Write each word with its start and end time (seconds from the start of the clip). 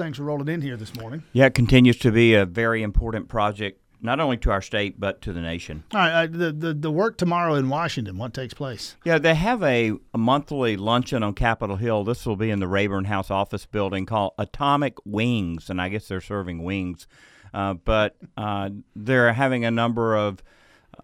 Thanks 0.00 0.16
for 0.16 0.24
rolling 0.24 0.48
in 0.48 0.62
here 0.62 0.78
this 0.78 0.94
morning. 0.94 1.24
Yeah, 1.34 1.44
it 1.44 1.54
continues 1.54 1.98
to 1.98 2.10
be 2.10 2.32
a 2.32 2.46
very 2.46 2.82
important 2.82 3.28
project, 3.28 3.82
not 4.00 4.18
only 4.18 4.38
to 4.38 4.50
our 4.50 4.62
state 4.62 4.98
but 4.98 5.20
to 5.20 5.34
the 5.34 5.42
nation. 5.42 5.84
All 5.92 6.00
right, 6.00 6.22
uh, 6.22 6.26
the, 6.26 6.52
the 6.52 6.72
the 6.72 6.90
work 6.90 7.18
tomorrow 7.18 7.52
in 7.56 7.68
Washington. 7.68 8.16
What 8.16 8.32
takes 8.32 8.54
place? 8.54 8.96
Yeah, 9.04 9.18
they 9.18 9.34
have 9.34 9.62
a, 9.62 9.92
a 10.14 10.18
monthly 10.18 10.78
luncheon 10.78 11.22
on 11.22 11.34
Capitol 11.34 11.76
Hill. 11.76 12.04
This 12.04 12.24
will 12.24 12.36
be 12.36 12.48
in 12.48 12.60
the 12.60 12.66
Rayburn 12.66 13.04
House 13.04 13.30
office 13.30 13.66
building 13.66 14.06
called 14.06 14.32
Atomic 14.38 14.94
Wings, 15.04 15.68
and 15.68 15.82
I 15.82 15.90
guess 15.90 16.08
they're 16.08 16.22
serving 16.22 16.62
wings. 16.62 17.06
Uh, 17.52 17.74
but 17.74 18.16
uh, 18.38 18.70
they're 18.96 19.34
having 19.34 19.66
a 19.66 19.70
number 19.70 20.16
of 20.16 20.42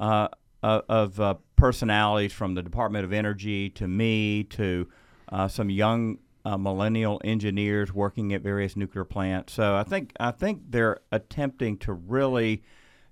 uh, 0.01 0.29
of 0.63 1.21
uh, 1.21 1.35
personalities 1.57 2.33
from 2.33 2.55
the 2.55 2.63
Department 2.63 3.05
of 3.05 3.13
Energy 3.13 3.69
to 3.69 3.87
me 3.87 4.45
to 4.45 4.89
uh, 5.29 5.49
some 5.49 5.69
young 5.69 6.17
uh, 6.47 6.57
millennial 6.57 7.21
engineers 7.25 7.93
working 7.93 8.33
at 8.33 8.41
various 8.41 8.77
nuclear 8.77 9.05
plants. 9.05 9.53
So 9.53 9.75
I 9.75 9.83
think 9.83 10.13
I 10.21 10.31
think 10.31 10.63
they're 10.71 11.01
attempting 11.11 11.77
to 11.79 11.93
really 11.93 12.63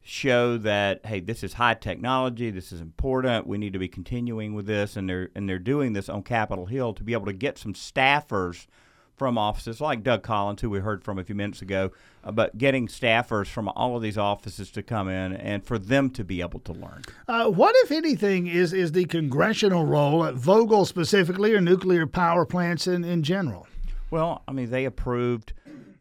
show 0.03 0.57
that 0.59 1.05
hey, 1.05 1.19
this 1.19 1.43
is 1.43 1.55
high 1.55 1.75
technology, 1.75 2.51
this 2.51 2.71
is 2.71 2.81
important. 2.81 3.49
We 3.49 3.59
need 3.59 3.73
to 3.73 3.79
be 3.81 3.89
continuing 3.89 4.55
with 4.55 4.67
this, 4.67 4.97
and 4.97 5.11
they're 5.11 5.31
and 5.35 5.49
they're 5.49 5.59
doing 5.59 5.95
this 5.95 6.09
on 6.09 6.23
Capitol 6.23 6.67
Hill 6.67 6.95
to 6.95 7.03
be 7.03 7.13
able 7.13 7.27
to 7.27 7.33
get 7.33 7.59
some 7.59 7.75
staffers 7.75 8.69
from 9.17 9.39
offices 9.39 9.81
like 9.81 10.03
Doug 10.03 10.23
Collins, 10.23 10.61
who 10.61 10.71
we 10.71 10.81
heard 10.81 11.05
from 11.05 11.19
a 11.19 11.25
few 11.25 11.35
minutes 11.35 11.63
ago, 11.63 11.93
uh, 12.25 12.33
but 12.33 12.59
getting 12.59 12.89
staffers 12.89 13.47
from 13.47 13.69
all 13.69 13.97
of 13.97 14.03
these 14.03 14.19
offices 14.19 14.71
to 14.73 14.83
come 14.83 15.09
in 15.09 15.33
and 15.35 15.65
for 15.65 15.79
them 15.79 16.11
to 16.11 16.25
be 16.25 16.41
able 16.41 16.61
to 16.61 16.73
learn. 16.73 17.03
Uh, 17.29 17.49
what, 17.49 17.75
if 17.85 17.93
anything, 17.93 18.47
is, 18.47 18.73
is 18.73 18.93
the 18.93 19.05
congressional 19.05 19.87
role 19.87 20.25
at 20.25 20.35
Vogtle 20.35 20.87
specifically 20.87 21.55
or 21.55 21.61
nuclear 21.61 22.07
power 22.07 22.45
plants 22.45 22.87
in, 22.87 23.05
in 23.05 23.23
general? 23.23 23.67
Well, 24.11 24.43
I 24.49 24.53
mean, 24.53 24.71
they 24.71 24.85
approved, 24.85 25.53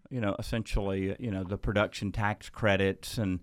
you 0.09 0.20
know, 0.20 0.35
essentially, 0.40 1.16
you 1.20 1.32
know, 1.32 1.43
the 1.43 1.57
production 1.57 2.12
tax 2.12 2.49
credits 2.49 3.18
and 3.18 3.40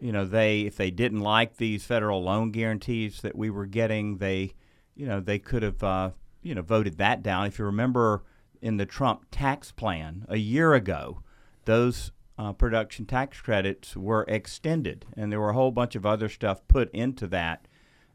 you 0.00 0.12
know 0.12 0.24
they 0.24 0.62
if 0.62 0.76
they 0.76 0.90
didn't 0.90 1.20
like 1.20 1.58
these 1.58 1.84
federal 1.84 2.22
loan 2.22 2.50
guarantees 2.52 3.20
that 3.20 3.36
we 3.36 3.50
were 3.50 3.66
getting 3.66 4.16
they 4.16 4.54
you 4.96 5.06
know 5.06 5.20
they 5.20 5.38
could 5.38 5.62
have 5.62 5.82
uh, 5.82 6.10
you 6.42 6.54
know 6.54 6.62
voted 6.62 6.96
that 6.96 7.22
down 7.22 7.46
if 7.46 7.58
you 7.58 7.66
remember 7.66 8.22
in 8.62 8.76
the 8.76 8.86
Trump 8.86 9.26
tax 9.30 9.72
plan 9.72 10.24
a 10.28 10.36
year 10.36 10.74
ago, 10.74 11.22
those 11.64 12.12
uh, 12.38 12.52
production 12.52 13.06
tax 13.06 13.40
credits 13.40 13.96
were 13.96 14.24
extended, 14.26 15.04
and 15.16 15.30
there 15.30 15.40
were 15.40 15.50
a 15.50 15.54
whole 15.54 15.70
bunch 15.70 15.94
of 15.94 16.06
other 16.06 16.28
stuff 16.28 16.66
put 16.68 16.90
into 16.92 17.26
that 17.26 17.66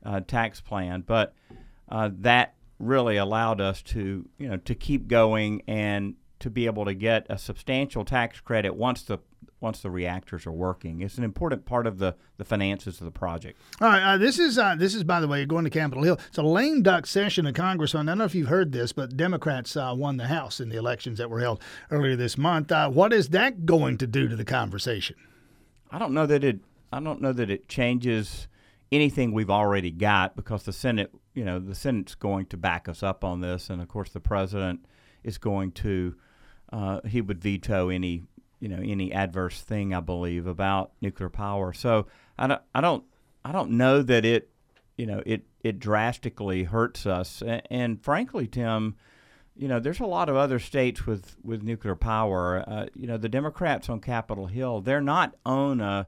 uh, 0.03 0.19
tax 0.21 0.61
plan. 0.61 1.03
But 1.05 1.33
uh, 1.89 2.09
that 2.19 2.55
really 2.79 3.17
allowed 3.17 3.61
us 3.61 3.81
to, 3.81 4.27
you 4.37 4.49
know, 4.49 4.57
to 4.57 4.75
keep 4.75 5.07
going 5.07 5.61
and 5.67 6.15
to 6.39 6.49
be 6.49 6.65
able 6.65 6.85
to 6.85 6.93
get 6.93 7.25
a 7.29 7.37
substantial 7.37 8.03
tax 8.03 8.39
credit 8.39 8.75
once 8.75 9.03
the 9.03 9.19
once 9.59 9.81
the 9.81 9.89
reactors 9.89 10.45
are 10.45 10.51
working. 10.51 11.01
It's 11.01 11.17
an 11.17 11.23
important 11.23 11.65
part 11.65 11.87
of 11.87 11.97
the, 11.97 12.15
the 12.37 12.45
finances 12.45 12.99
of 12.99 13.05
the 13.05 13.11
project. 13.11 13.59
All 13.81 13.87
right, 13.87 14.13
uh, 14.13 14.17
this 14.17 14.37
is 14.37 14.57
uh, 14.57 14.75
this 14.75 14.93
is 14.93 15.03
by 15.03 15.19
the 15.19 15.27
way 15.27 15.45
going 15.45 15.63
to 15.63 15.69
Capitol 15.69 16.03
Hill. 16.03 16.19
It's 16.27 16.37
a 16.37 16.43
lame 16.43 16.83
duck 16.83 17.05
session 17.05 17.45
of 17.45 17.53
Congress. 17.53 17.95
On 17.95 18.07
I 18.07 18.11
don't 18.11 18.19
know 18.19 18.25
if 18.25 18.35
you've 18.35 18.49
heard 18.49 18.71
this, 18.71 18.91
but 18.91 19.15
Democrats 19.17 19.75
uh, 19.75 19.93
won 19.95 20.17
the 20.17 20.27
House 20.27 20.59
in 20.59 20.69
the 20.69 20.77
elections 20.77 21.17
that 21.17 21.29
were 21.29 21.39
held 21.39 21.61
earlier 21.89 22.15
this 22.15 22.37
month. 22.37 22.71
Uh, 22.71 22.89
what 22.89 23.13
is 23.13 23.29
that 23.29 23.65
going 23.65 23.97
to 23.97 24.07
do 24.07 24.27
to 24.27 24.35
the 24.35 24.45
conversation? 24.45 25.15
I 25.91 25.99
don't 25.99 26.13
know 26.13 26.25
that 26.25 26.43
it. 26.43 26.59
I 26.91 26.99
don't 26.99 27.21
know 27.21 27.33
that 27.33 27.49
it 27.49 27.67
changes 27.67 28.47
anything 28.91 29.31
we've 29.31 29.49
already 29.49 29.91
got 29.91 30.35
because 30.35 30.63
the 30.63 30.73
Senate, 30.73 31.11
you 31.33 31.43
know, 31.43 31.59
the 31.59 31.75
Senate's 31.75 32.15
going 32.15 32.45
to 32.47 32.57
back 32.57 32.87
us 32.87 33.01
up 33.03 33.23
on 33.23 33.41
this, 33.41 33.69
and 33.69 33.81
of 33.81 33.87
course 33.87 34.09
the 34.09 34.19
president 34.19 34.85
is 35.23 35.37
going 35.37 35.71
to. 35.71 36.15
Uh, 36.73 36.99
he 37.07 37.21
would 37.21 37.39
veto 37.39 37.89
any 37.89 38.23
you 38.65 38.69
know 38.69 38.81
any 38.83 39.13
adverse 39.13 39.61
thing 39.61 39.93
I 39.93 39.99
believe 39.99 40.47
about 40.47 40.91
nuclear 40.99 41.29
power. 41.29 41.71
So 41.71 42.07
I 42.35 42.47
don't 42.47 42.61
I 42.73 42.81
don't 42.81 43.03
I 43.43 43.51
don't 43.51 43.69
know 43.73 44.01
that 44.01 44.25
it 44.25 44.49
you 44.97 45.05
know 45.05 45.21
it 45.23 45.43
it 45.61 45.77
drastically 45.77 46.63
hurts 46.63 47.05
us. 47.05 47.43
And, 47.45 47.61
and 47.69 48.03
frankly, 48.03 48.47
Tim, 48.47 48.95
you 49.55 49.67
know 49.67 49.79
there's 49.79 49.99
a 49.99 50.07
lot 50.07 50.29
of 50.29 50.35
other 50.35 50.57
states 50.57 51.05
with 51.05 51.35
with 51.43 51.61
nuclear 51.61 51.93
power. 51.93 52.63
Uh, 52.67 52.87
you 52.95 53.05
know 53.05 53.17
the 53.17 53.29
Democrats 53.29 53.87
on 53.87 53.99
Capitol 53.99 54.47
Hill 54.47 54.81
they're 54.81 54.99
not 54.99 55.35
on 55.45 55.79
a 55.79 56.07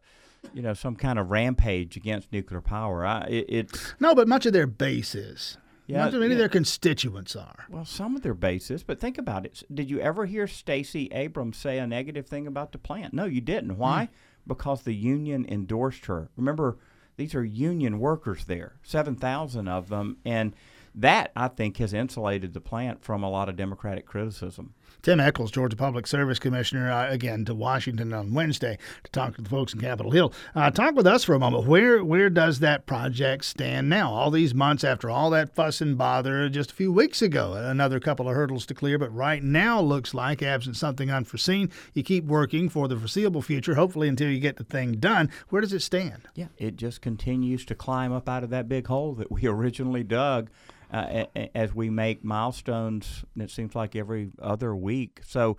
you 0.51 0.63
know 0.63 0.73
some 0.73 0.95
kind 0.95 1.19
of 1.19 1.29
rampage 1.29 1.95
against 1.95 2.33
nuclear 2.33 2.61
power. 2.61 3.05
I, 3.05 3.21
it, 3.25 3.45
it's 3.49 3.93
no, 3.99 4.15
but 4.15 4.27
much 4.27 4.47
of 4.47 4.53
their 4.53 4.65
base 4.65 5.13
is. 5.13 5.59
Yeah, 5.87 6.07
of 6.07 6.13
many 6.13 6.27
yeah. 6.27 6.31
of 6.33 6.37
their 6.37 6.49
constituents 6.49 7.35
are. 7.35 7.65
Well, 7.69 7.85
some 7.85 8.15
of 8.15 8.21
their 8.21 8.33
bases, 8.33 8.83
but 8.83 8.99
think 8.99 9.17
about 9.17 9.45
it. 9.45 9.63
Did 9.73 9.89
you 9.89 9.99
ever 9.99 10.25
hear 10.25 10.45
Stacey 10.45 11.07
Abrams 11.13 11.57
say 11.57 11.77
a 11.77 11.87
negative 11.87 12.27
thing 12.27 12.45
about 12.45 12.73
the 12.73 12.77
plant? 12.77 13.13
No, 13.13 13.25
you 13.25 13.41
didn't. 13.41 13.77
Why? 13.77 14.09
Mm. 14.11 14.47
Because 14.47 14.83
the 14.83 14.93
union 14.93 15.45
endorsed 15.47 16.05
her. 16.07 16.29
Remember, 16.35 16.77
these 17.15 17.33
are 17.33 17.43
union 17.43 17.99
workers 17.99 18.45
there, 18.45 18.75
7,000 18.83 19.67
of 19.67 19.89
them. 19.89 20.17
And 20.25 20.53
that, 20.97 21.31
I 21.35 21.47
think, 21.47 21.77
has 21.77 21.93
insulated 21.93 22.53
the 22.53 22.61
plant 22.61 23.03
from 23.03 23.23
a 23.23 23.29
lot 23.29 23.49
of 23.49 23.55
Democratic 23.55 24.05
criticism. 24.05 24.73
Tim 25.03 25.19
Echols, 25.19 25.51
Georgia 25.51 25.75
Public 25.75 26.07
Service 26.07 26.39
Commissioner, 26.39 26.91
uh, 26.91 27.09
again 27.09 27.45
to 27.45 27.53
Washington 27.53 28.13
on 28.13 28.33
Wednesday 28.33 28.79
to 29.03 29.11
talk 29.11 29.35
to 29.35 29.41
the 29.41 29.49
folks 29.49 29.73
in 29.73 29.79
Capitol 29.79 30.11
Hill. 30.11 30.33
Uh, 30.55 30.71
talk 30.71 30.95
with 30.95 31.05
us 31.05 31.23
for 31.23 31.35
a 31.35 31.39
moment. 31.39 31.67
Where 31.67 32.03
where 32.03 32.29
does 32.29 32.59
that 32.59 32.87
project 32.87 33.45
stand 33.45 33.89
now? 33.89 34.11
All 34.11 34.31
these 34.31 34.55
months 34.55 34.83
after 34.83 35.09
all 35.09 35.29
that 35.29 35.53
fuss 35.53 35.81
and 35.81 35.97
bother, 35.97 36.49
just 36.49 36.71
a 36.71 36.75
few 36.75 36.91
weeks 36.91 37.21
ago, 37.21 37.53
another 37.53 37.99
couple 37.99 38.27
of 38.27 38.35
hurdles 38.35 38.65
to 38.65 38.73
clear. 38.73 38.97
But 38.97 39.13
right 39.13 39.43
now, 39.43 39.79
looks 39.79 40.13
like 40.13 40.41
absent 40.41 40.75
something 40.75 41.11
unforeseen, 41.11 41.71
you 41.93 42.03
keep 42.03 42.25
working 42.25 42.67
for 42.67 42.87
the 42.87 42.97
foreseeable 42.97 43.43
future. 43.43 43.75
Hopefully, 43.75 44.07
until 44.07 44.29
you 44.29 44.39
get 44.39 44.57
the 44.57 44.63
thing 44.63 44.93
done. 44.93 45.29
Where 45.49 45.61
does 45.61 45.73
it 45.73 45.81
stand? 45.81 46.27
Yeah, 46.33 46.47
it 46.57 46.75
just 46.75 47.01
continues 47.01 47.65
to 47.65 47.75
climb 47.75 48.11
up 48.11 48.27
out 48.27 48.43
of 48.43 48.49
that 48.49 48.67
big 48.67 48.87
hole 48.87 49.13
that 49.13 49.31
we 49.31 49.45
originally 49.47 50.03
dug 50.03 50.49
uh, 50.91 51.25
as 51.53 51.73
we 51.73 51.89
make 51.89 52.23
milestones. 52.23 53.23
It 53.35 53.49
seems 53.51 53.75
like 53.75 53.95
every 53.95 54.31
other 54.41 54.75
week. 54.75 55.21
So, 55.25 55.57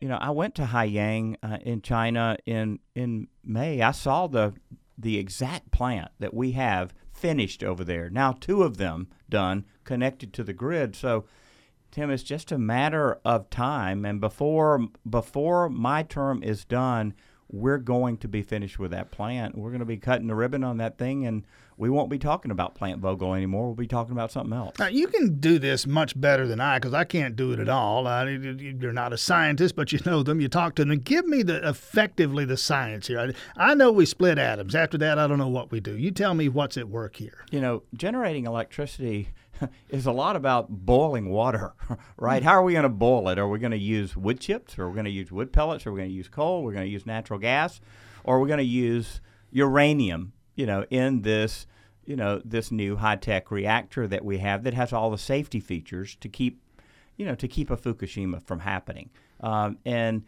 you 0.00 0.08
know, 0.08 0.18
I 0.20 0.30
went 0.30 0.54
to 0.56 0.64
Haiyang 0.64 1.36
uh, 1.42 1.58
in 1.62 1.82
China 1.82 2.36
in 2.46 2.80
in 2.94 3.28
May. 3.44 3.82
I 3.82 3.92
saw 3.92 4.26
the 4.26 4.54
the 4.98 5.18
exact 5.18 5.70
plant 5.70 6.10
that 6.18 6.34
we 6.34 6.52
have 6.52 6.94
finished 7.12 7.62
over 7.62 7.84
there. 7.84 8.10
Now, 8.10 8.32
two 8.32 8.62
of 8.62 8.76
them 8.76 9.08
done, 9.28 9.64
connected 9.84 10.32
to 10.34 10.44
the 10.44 10.52
grid. 10.52 10.96
So, 10.96 11.24
Tim, 11.90 12.10
it's 12.10 12.22
just 12.22 12.52
a 12.52 12.58
matter 12.58 13.18
of 13.24 13.48
time, 13.48 14.04
and 14.04 14.20
before 14.20 14.88
before 15.08 15.68
my 15.70 16.02
term 16.02 16.42
is 16.42 16.64
done, 16.64 17.14
we're 17.48 17.78
going 17.78 18.18
to 18.18 18.28
be 18.28 18.42
finished 18.42 18.78
with 18.78 18.90
that 18.90 19.10
plant. 19.10 19.56
We're 19.56 19.70
going 19.70 19.80
to 19.80 19.86
be 19.86 19.98
cutting 19.98 20.26
the 20.26 20.34
ribbon 20.34 20.64
on 20.64 20.78
that 20.78 20.98
thing, 20.98 21.26
and 21.26 21.44
we 21.76 21.90
won't 21.90 22.10
be 22.10 22.18
talking 22.18 22.50
about 22.50 22.74
Plant 22.74 23.00
Vogtle 23.00 23.36
anymore. 23.36 23.66
We'll 23.66 23.74
be 23.74 23.86
talking 23.86 24.12
about 24.12 24.32
something 24.32 24.56
else. 24.56 24.78
Now, 24.78 24.86
you 24.86 25.06
can 25.06 25.38
do 25.38 25.58
this 25.58 25.86
much 25.86 26.18
better 26.18 26.46
than 26.46 26.60
I 26.60 26.78
because 26.78 26.94
I 26.94 27.04
can't 27.04 27.36
do 27.36 27.52
it 27.52 27.60
at 27.60 27.68
all. 27.68 28.06
Uh, 28.06 28.24
you're 28.24 28.92
not 28.92 29.12
a 29.12 29.18
scientist, 29.18 29.76
but 29.76 29.92
you 29.92 30.00
know 30.04 30.22
them. 30.22 30.40
You 30.40 30.48
talk 30.48 30.74
to 30.76 30.84
them. 30.84 30.98
Give 30.98 31.26
me 31.26 31.42
the 31.42 31.66
effectively 31.68 32.44
the 32.44 32.56
science 32.56 33.06
here. 33.06 33.20
I, 33.20 33.32
I 33.56 33.74
know 33.74 33.92
we 33.92 34.06
split 34.06 34.38
atoms. 34.38 34.74
After 34.74 34.98
that, 34.98 35.18
I 35.18 35.26
don't 35.26 35.38
know 35.38 35.48
what 35.48 35.70
we 35.70 35.80
do. 35.80 35.96
You 35.96 36.10
tell 36.10 36.34
me 36.34 36.48
what's 36.48 36.76
at 36.76 36.88
work 36.88 37.16
here. 37.16 37.44
You 37.50 37.60
know, 37.60 37.82
generating 37.94 38.46
electricity 38.46 39.28
is 39.88 40.06
a 40.06 40.12
lot 40.12 40.36
about 40.36 40.68
boiling 40.68 41.30
water, 41.30 41.74
right? 42.16 42.42
How 42.42 42.52
are 42.52 42.62
we 42.62 42.72
going 42.72 42.82
to 42.84 42.88
boil 42.88 43.28
it? 43.28 43.38
Are 43.38 43.48
we 43.48 43.58
going 43.58 43.72
to 43.72 43.78
use 43.78 44.16
wood 44.16 44.40
chips, 44.40 44.78
or 44.78 44.84
are 44.84 44.88
we 44.88 44.94
going 44.94 45.04
to 45.04 45.10
use 45.10 45.32
wood 45.32 45.52
pellets, 45.52 45.86
or 45.86 45.90
are 45.90 45.92
we 45.92 46.00
going 46.00 46.10
to 46.10 46.16
use 46.16 46.28
coal? 46.28 46.62
We're 46.62 46.72
going 46.72 46.86
to 46.86 46.90
use 46.90 47.06
natural 47.06 47.38
gas, 47.38 47.80
or 48.24 48.38
we're 48.38 48.44
we 48.44 48.48
going 48.48 48.58
to 48.58 48.64
use 48.64 49.20
uranium 49.50 50.32
you 50.56 50.66
know, 50.66 50.84
in 50.90 51.22
this, 51.22 51.66
you 52.04 52.16
know, 52.16 52.40
this 52.44 52.72
new 52.72 52.96
high 52.96 53.16
tech 53.16 53.50
reactor 53.50 54.08
that 54.08 54.24
we 54.24 54.38
have 54.38 54.64
that 54.64 54.74
has 54.74 54.92
all 54.92 55.10
the 55.10 55.18
safety 55.18 55.60
features 55.60 56.16
to 56.16 56.28
keep, 56.28 56.60
you 57.16 57.24
know, 57.24 57.34
to 57.36 57.46
keep 57.46 57.70
a 57.70 57.76
Fukushima 57.76 58.42
from 58.42 58.60
happening. 58.60 59.10
Um, 59.40 59.78
and 59.84 60.24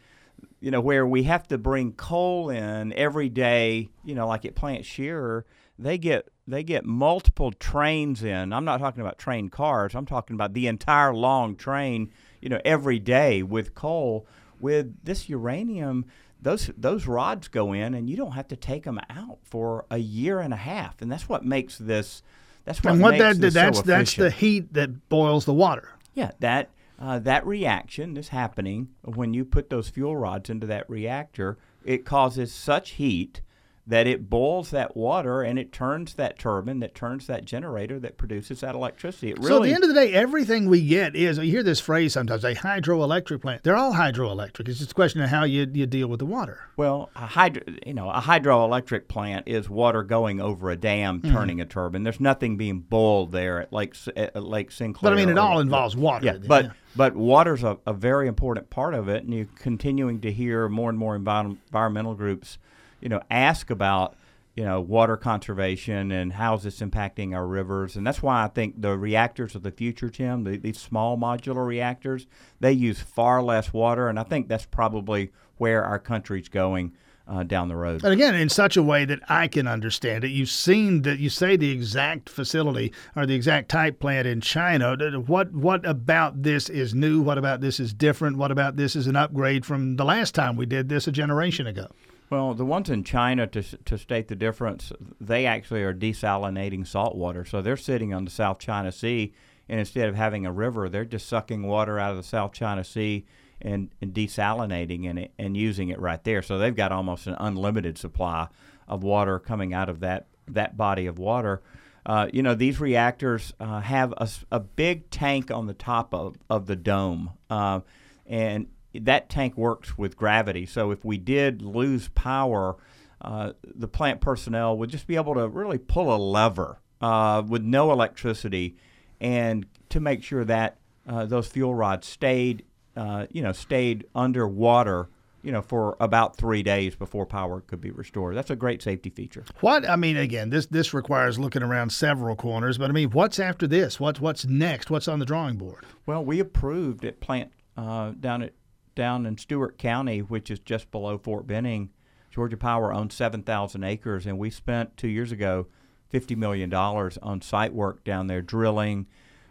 you 0.60 0.70
know, 0.70 0.80
where 0.80 1.06
we 1.06 1.24
have 1.24 1.46
to 1.48 1.58
bring 1.58 1.92
coal 1.92 2.50
in 2.50 2.92
every 2.94 3.28
day, 3.28 3.88
you 4.04 4.14
know, 4.14 4.26
like 4.26 4.44
at 4.44 4.54
Plant 4.54 4.84
Scherer, 4.84 5.46
they 5.78 5.98
get 5.98 6.28
they 6.46 6.62
get 6.62 6.84
multiple 6.84 7.52
trains 7.52 8.24
in. 8.24 8.52
I'm 8.52 8.64
not 8.64 8.78
talking 8.78 9.00
about 9.00 9.18
train 9.18 9.48
cars. 9.48 9.94
I'm 9.94 10.06
talking 10.06 10.34
about 10.34 10.54
the 10.54 10.66
entire 10.66 11.14
long 11.14 11.56
train, 11.56 12.10
you 12.40 12.48
know, 12.48 12.60
every 12.64 12.98
day 12.98 13.42
with 13.42 13.74
coal. 13.74 14.26
With 14.60 15.04
this 15.04 15.28
uranium, 15.28 16.06
those 16.40 16.70
those 16.76 17.06
rods 17.06 17.48
go 17.48 17.72
in 17.72 17.94
and 17.94 18.08
you 18.08 18.16
don't 18.16 18.32
have 18.32 18.48
to 18.48 18.56
take 18.56 18.84
them 18.84 19.00
out 19.10 19.38
for 19.42 19.84
a 19.90 19.98
year 19.98 20.40
and 20.40 20.52
a 20.54 20.58
half 20.58 21.00
and 21.02 21.10
that's 21.10 21.28
what 21.28 21.44
makes 21.44 21.78
this 21.78 22.22
that's 22.64 22.82
what, 22.82 22.92
and 22.92 23.02
what 23.02 23.18
that 23.18 23.40
that's 23.40 23.78
so 23.78 23.82
that's 23.82 24.14
the 24.14 24.30
heat 24.30 24.72
that 24.72 25.08
boils 25.08 25.44
the 25.44 25.52
water 25.52 25.96
yeah 26.14 26.30
that 26.40 26.70
uh, 26.98 27.18
that 27.18 27.46
reaction 27.46 28.16
is 28.16 28.28
happening 28.28 28.88
when 29.04 29.32
you 29.34 29.44
put 29.44 29.70
those 29.70 29.88
fuel 29.88 30.16
rods 30.16 30.50
into 30.50 30.66
that 30.66 30.88
reactor 30.88 31.58
it 31.84 32.04
causes 32.04 32.52
such 32.52 32.90
heat 32.90 33.40
that 33.88 34.06
it 34.06 34.28
boils 34.28 34.70
that 34.70 34.94
water 34.94 35.40
and 35.40 35.58
it 35.58 35.72
turns 35.72 36.14
that 36.14 36.38
turbine 36.38 36.80
that 36.80 36.94
turns 36.94 37.26
that 37.26 37.46
generator 37.46 37.98
that 37.98 38.18
produces 38.18 38.60
that 38.60 38.74
electricity. 38.74 39.30
It 39.30 39.38
really, 39.38 39.48
so 39.48 39.56
at 39.56 39.62
the 39.62 39.74
end 39.74 39.82
of 39.82 39.88
the 39.88 39.94
day, 39.94 40.12
everything 40.12 40.68
we 40.68 40.86
get 40.86 41.16
is 41.16 41.38
you 41.38 41.44
hear 41.44 41.62
this 41.62 41.80
phrase 41.80 42.12
sometimes 42.12 42.44
a 42.44 42.54
hydroelectric 42.54 43.40
plant. 43.40 43.64
They're 43.64 43.76
all 43.76 43.94
hydroelectric. 43.94 44.68
It's 44.68 44.78
just 44.78 44.92
a 44.92 44.94
question 44.94 45.22
of 45.22 45.30
how 45.30 45.44
you, 45.44 45.66
you 45.72 45.86
deal 45.86 46.06
with 46.08 46.18
the 46.18 46.26
water. 46.26 46.60
Well, 46.76 47.08
a 47.16 47.26
hydro, 47.26 47.62
you 47.86 47.94
know, 47.94 48.10
a 48.10 48.20
hydroelectric 48.20 49.08
plant 49.08 49.48
is 49.48 49.70
water 49.70 50.02
going 50.02 50.40
over 50.40 50.70
a 50.70 50.76
dam, 50.76 51.22
mm-hmm. 51.22 51.34
turning 51.34 51.60
a 51.62 51.64
turbine. 51.64 52.02
There's 52.02 52.20
nothing 52.20 52.58
being 52.58 52.80
boiled 52.80 53.32
there 53.32 53.60
at 53.60 53.72
Lake 53.72 53.94
at 54.16 54.42
Lake 54.42 54.70
Sinclair. 54.70 55.10
But 55.10 55.18
I 55.18 55.24
mean, 55.24 55.30
it 55.30 55.38
all 55.38 55.60
involves 55.60 55.96
water. 55.96 56.26
Yeah, 56.26 56.36
but 56.46 56.66
yeah. 56.66 56.70
but 56.94 57.16
water's 57.16 57.64
a, 57.64 57.78
a 57.86 57.94
very 57.94 58.28
important 58.28 58.68
part 58.68 58.92
of 58.92 59.08
it, 59.08 59.24
and 59.24 59.32
you're 59.32 59.48
continuing 59.56 60.20
to 60.20 60.30
hear 60.30 60.68
more 60.68 60.90
and 60.90 60.98
more 60.98 61.16
environmental 61.16 62.14
groups, 62.14 62.58
you 63.00 63.08
know, 63.08 63.20
ask 63.30 63.70
about 63.70 64.16
you 64.58 64.64
know, 64.64 64.80
water 64.80 65.16
conservation 65.16 66.10
and 66.10 66.32
how's 66.32 66.64
this 66.64 66.80
impacting 66.80 67.32
our 67.32 67.46
rivers. 67.46 67.94
And 67.94 68.04
that's 68.04 68.20
why 68.20 68.42
I 68.42 68.48
think 68.48 68.82
the 68.82 68.98
reactors 68.98 69.54
of 69.54 69.62
the 69.62 69.70
future, 69.70 70.10
Tim, 70.10 70.42
the, 70.42 70.56
these 70.56 70.80
small 70.80 71.16
modular 71.16 71.64
reactors, 71.64 72.26
they 72.58 72.72
use 72.72 73.00
far 73.00 73.40
less 73.40 73.72
water. 73.72 74.08
And 74.08 74.18
I 74.18 74.24
think 74.24 74.48
that's 74.48 74.66
probably 74.66 75.30
where 75.58 75.84
our 75.84 76.00
country's 76.00 76.48
going. 76.48 76.92
Uh, 77.30 77.42
down 77.42 77.68
the 77.68 77.76
road. 77.76 78.02
And 78.04 78.14
again, 78.14 78.34
in 78.34 78.48
such 78.48 78.78
a 78.78 78.82
way 78.82 79.04
that 79.04 79.20
I 79.28 79.48
can 79.48 79.66
understand 79.66 80.24
it. 80.24 80.30
You've 80.30 80.48
seen 80.48 81.02
that 81.02 81.18
you 81.18 81.28
say 81.28 81.58
the 81.58 81.70
exact 81.70 82.30
facility 82.30 82.90
or 83.14 83.26
the 83.26 83.34
exact 83.34 83.68
type 83.68 84.00
plant 84.00 84.26
in 84.26 84.40
China. 84.40 84.96
What 85.26 85.52
what 85.52 85.86
about 85.86 86.42
this 86.42 86.70
is 86.70 86.94
new? 86.94 87.20
What 87.20 87.36
about 87.36 87.60
this 87.60 87.80
is 87.80 87.92
different? 87.92 88.38
What 88.38 88.50
about 88.50 88.76
this 88.76 88.96
is 88.96 89.08
an 89.08 89.16
upgrade 89.16 89.66
from 89.66 89.96
the 89.96 90.06
last 90.06 90.34
time 90.34 90.56
we 90.56 90.64
did 90.64 90.88
this 90.88 91.06
a 91.06 91.12
generation 91.12 91.66
ago? 91.66 91.88
Well, 92.30 92.52
the 92.52 92.64
ones 92.64 92.90
in 92.90 93.04
China, 93.04 93.46
to, 93.46 93.62
to 93.62 93.96
state 93.96 94.28
the 94.28 94.36
difference, 94.36 94.92
they 95.20 95.46
actually 95.46 95.82
are 95.82 95.94
desalinating 95.94 96.86
salt 96.86 97.16
water. 97.16 97.44
So 97.44 97.62
they're 97.62 97.76
sitting 97.76 98.12
on 98.12 98.24
the 98.24 98.30
South 98.30 98.58
China 98.58 98.92
Sea, 98.92 99.32
and 99.68 99.80
instead 99.80 100.08
of 100.08 100.14
having 100.14 100.44
a 100.44 100.52
river, 100.52 100.88
they're 100.88 101.06
just 101.06 101.26
sucking 101.26 101.62
water 101.62 101.98
out 101.98 102.10
of 102.10 102.16
the 102.18 102.22
South 102.22 102.52
China 102.52 102.84
Sea 102.84 103.24
and, 103.62 103.90
and 104.00 104.12
desalinating 104.12 105.18
it 105.18 105.32
and 105.38 105.56
using 105.56 105.88
it 105.88 105.98
right 105.98 106.22
there. 106.24 106.42
So 106.42 106.58
they've 106.58 106.76
got 106.76 106.92
almost 106.92 107.26
an 107.26 107.36
unlimited 107.38 107.96
supply 107.96 108.48
of 108.86 109.02
water 109.02 109.38
coming 109.38 109.72
out 109.72 109.88
of 109.88 110.00
that, 110.00 110.26
that 110.48 110.76
body 110.76 111.06
of 111.06 111.18
water. 111.18 111.62
Uh, 112.04 112.28
you 112.32 112.42
know, 112.42 112.54
these 112.54 112.78
reactors 112.80 113.52
uh, 113.60 113.80
have 113.80 114.12
a, 114.16 114.28
a, 114.50 114.60
big 114.60 115.10
tank 115.10 115.50
on 115.50 115.66
the 115.66 115.74
top 115.74 116.14
of, 116.14 116.36
of 116.48 116.66
the 116.66 116.76
dome. 116.76 117.30
Uh, 117.50 117.80
and 118.26 118.68
that 119.02 119.28
tank 119.28 119.56
works 119.56 119.96
with 119.96 120.16
gravity. 120.16 120.66
So 120.66 120.90
if 120.90 121.04
we 121.04 121.18
did 121.18 121.62
lose 121.62 122.08
power, 122.08 122.76
uh, 123.20 123.52
the 123.62 123.88
plant 123.88 124.20
personnel 124.20 124.76
would 124.78 124.90
just 124.90 125.06
be 125.06 125.16
able 125.16 125.34
to 125.34 125.48
really 125.48 125.78
pull 125.78 126.14
a 126.14 126.18
lever 126.18 126.78
uh, 127.00 127.42
with 127.46 127.62
no 127.62 127.92
electricity, 127.92 128.76
and 129.20 129.66
to 129.88 130.00
make 130.00 130.22
sure 130.22 130.44
that 130.44 130.78
uh, 131.08 131.26
those 131.26 131.46
fuel 131.46 131.74
rods 131.74 132.06
stayed, 132.06 132.64
uh, 132.96 133.26
you 133.30 133.42
know, 133.42 133.52
stayed 133.52 134.06
underwater. 134.14 135.08
You 135.40 135.52
know, 135.52 135.62
for 135.62 135.96
about 136.00 136.36
three 136.36 136.64
days 136.64 136.96
before 136.96 137.24
power 137.24 137.60
could 137.60 137.80
be 137.80 137.92
restored. 137.92 138.36
That's 138.36 138.50
a 138.50 138.56
great 138.56 138.82
safety 138.82 139.08
feature. 139.08 139.44
What 139.60 139.88
I 139.88 139.94
mean, 139.94 140.16
again, 140.16 140.50
this 140.50 140.66
this 140.66 140.92
requires 140.92 141.38
looking 141.38 141.62
around 141.62 141.90
several 141.90 142.34
corners. 142.34 142.76
But 142.76 142.90
I 142.90 142.92
mean, 142.92 143.10
what's 143.10 143.38
after 143.38 143.68
this? 143.68 144.00
What's 144.00 144.20
what's 144.20 144.44
next? 144.46 144.90
What's 144.90 145.06
on 145.06 145.20
the 145.20 145.24
drawing 145.24 145.56
board? 145.56 145.86
Well, 146.06 146.24
we 146.24 146.40
approved 146.40 147.04
at 147.04 147.20
plant 147.20 147.52
uh, 147.76 148.12
down 148.18 148.42
at 148.42 148.52
down 148.98 149.24
in 149.24 149.38
Stewart 149.38 149.78
County, 149.78 150.18
which 150.18 150.50
is 150.50 150.58
just 150.58 150.90
below 150.90 151.16
Fort 151.16 151.46
Benning, 151.46 151.90
Georgia 152.30 152.56
Power 152.56 152.92
owns 152.92 153.14
7,000 153.14 153.84
acres, 153.84 154.26
and 154.26 154.36
we 154.38 154.50
spent 154.50 154.96
two 154.96 155.08
years 155.08 155.30
ago 155.32 155.68
$50 156.12 156.36
million 156.36 156.74
on 156.74 157.40
site 157.40 157.72
work 157.72 158.02
down 158.02 158.26
there, 158.26 158.42
drilling, 158.42 159.06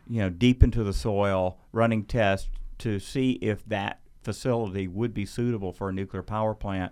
you 0.07 0.19
know, 0.19 0.29
deep 0.29 0.61
into 0.61 0.83
the 0.83 0.94
soil, 0.94 1.57
running 1.71 2.03
tests 2.03 2.49
to 2.79 2.99
see 2.99 3.33
if 3.41 3.65
that 3.65 4.01
facility 4.21 4.85
would 4.85 5.13
be 5.13 5.25
suitable 5.25 5.71
for 5.71 5.89
a 5.89 5.94
nuclear 5.94 6.23
power 6.23 6.53
plant. 6.53 6.91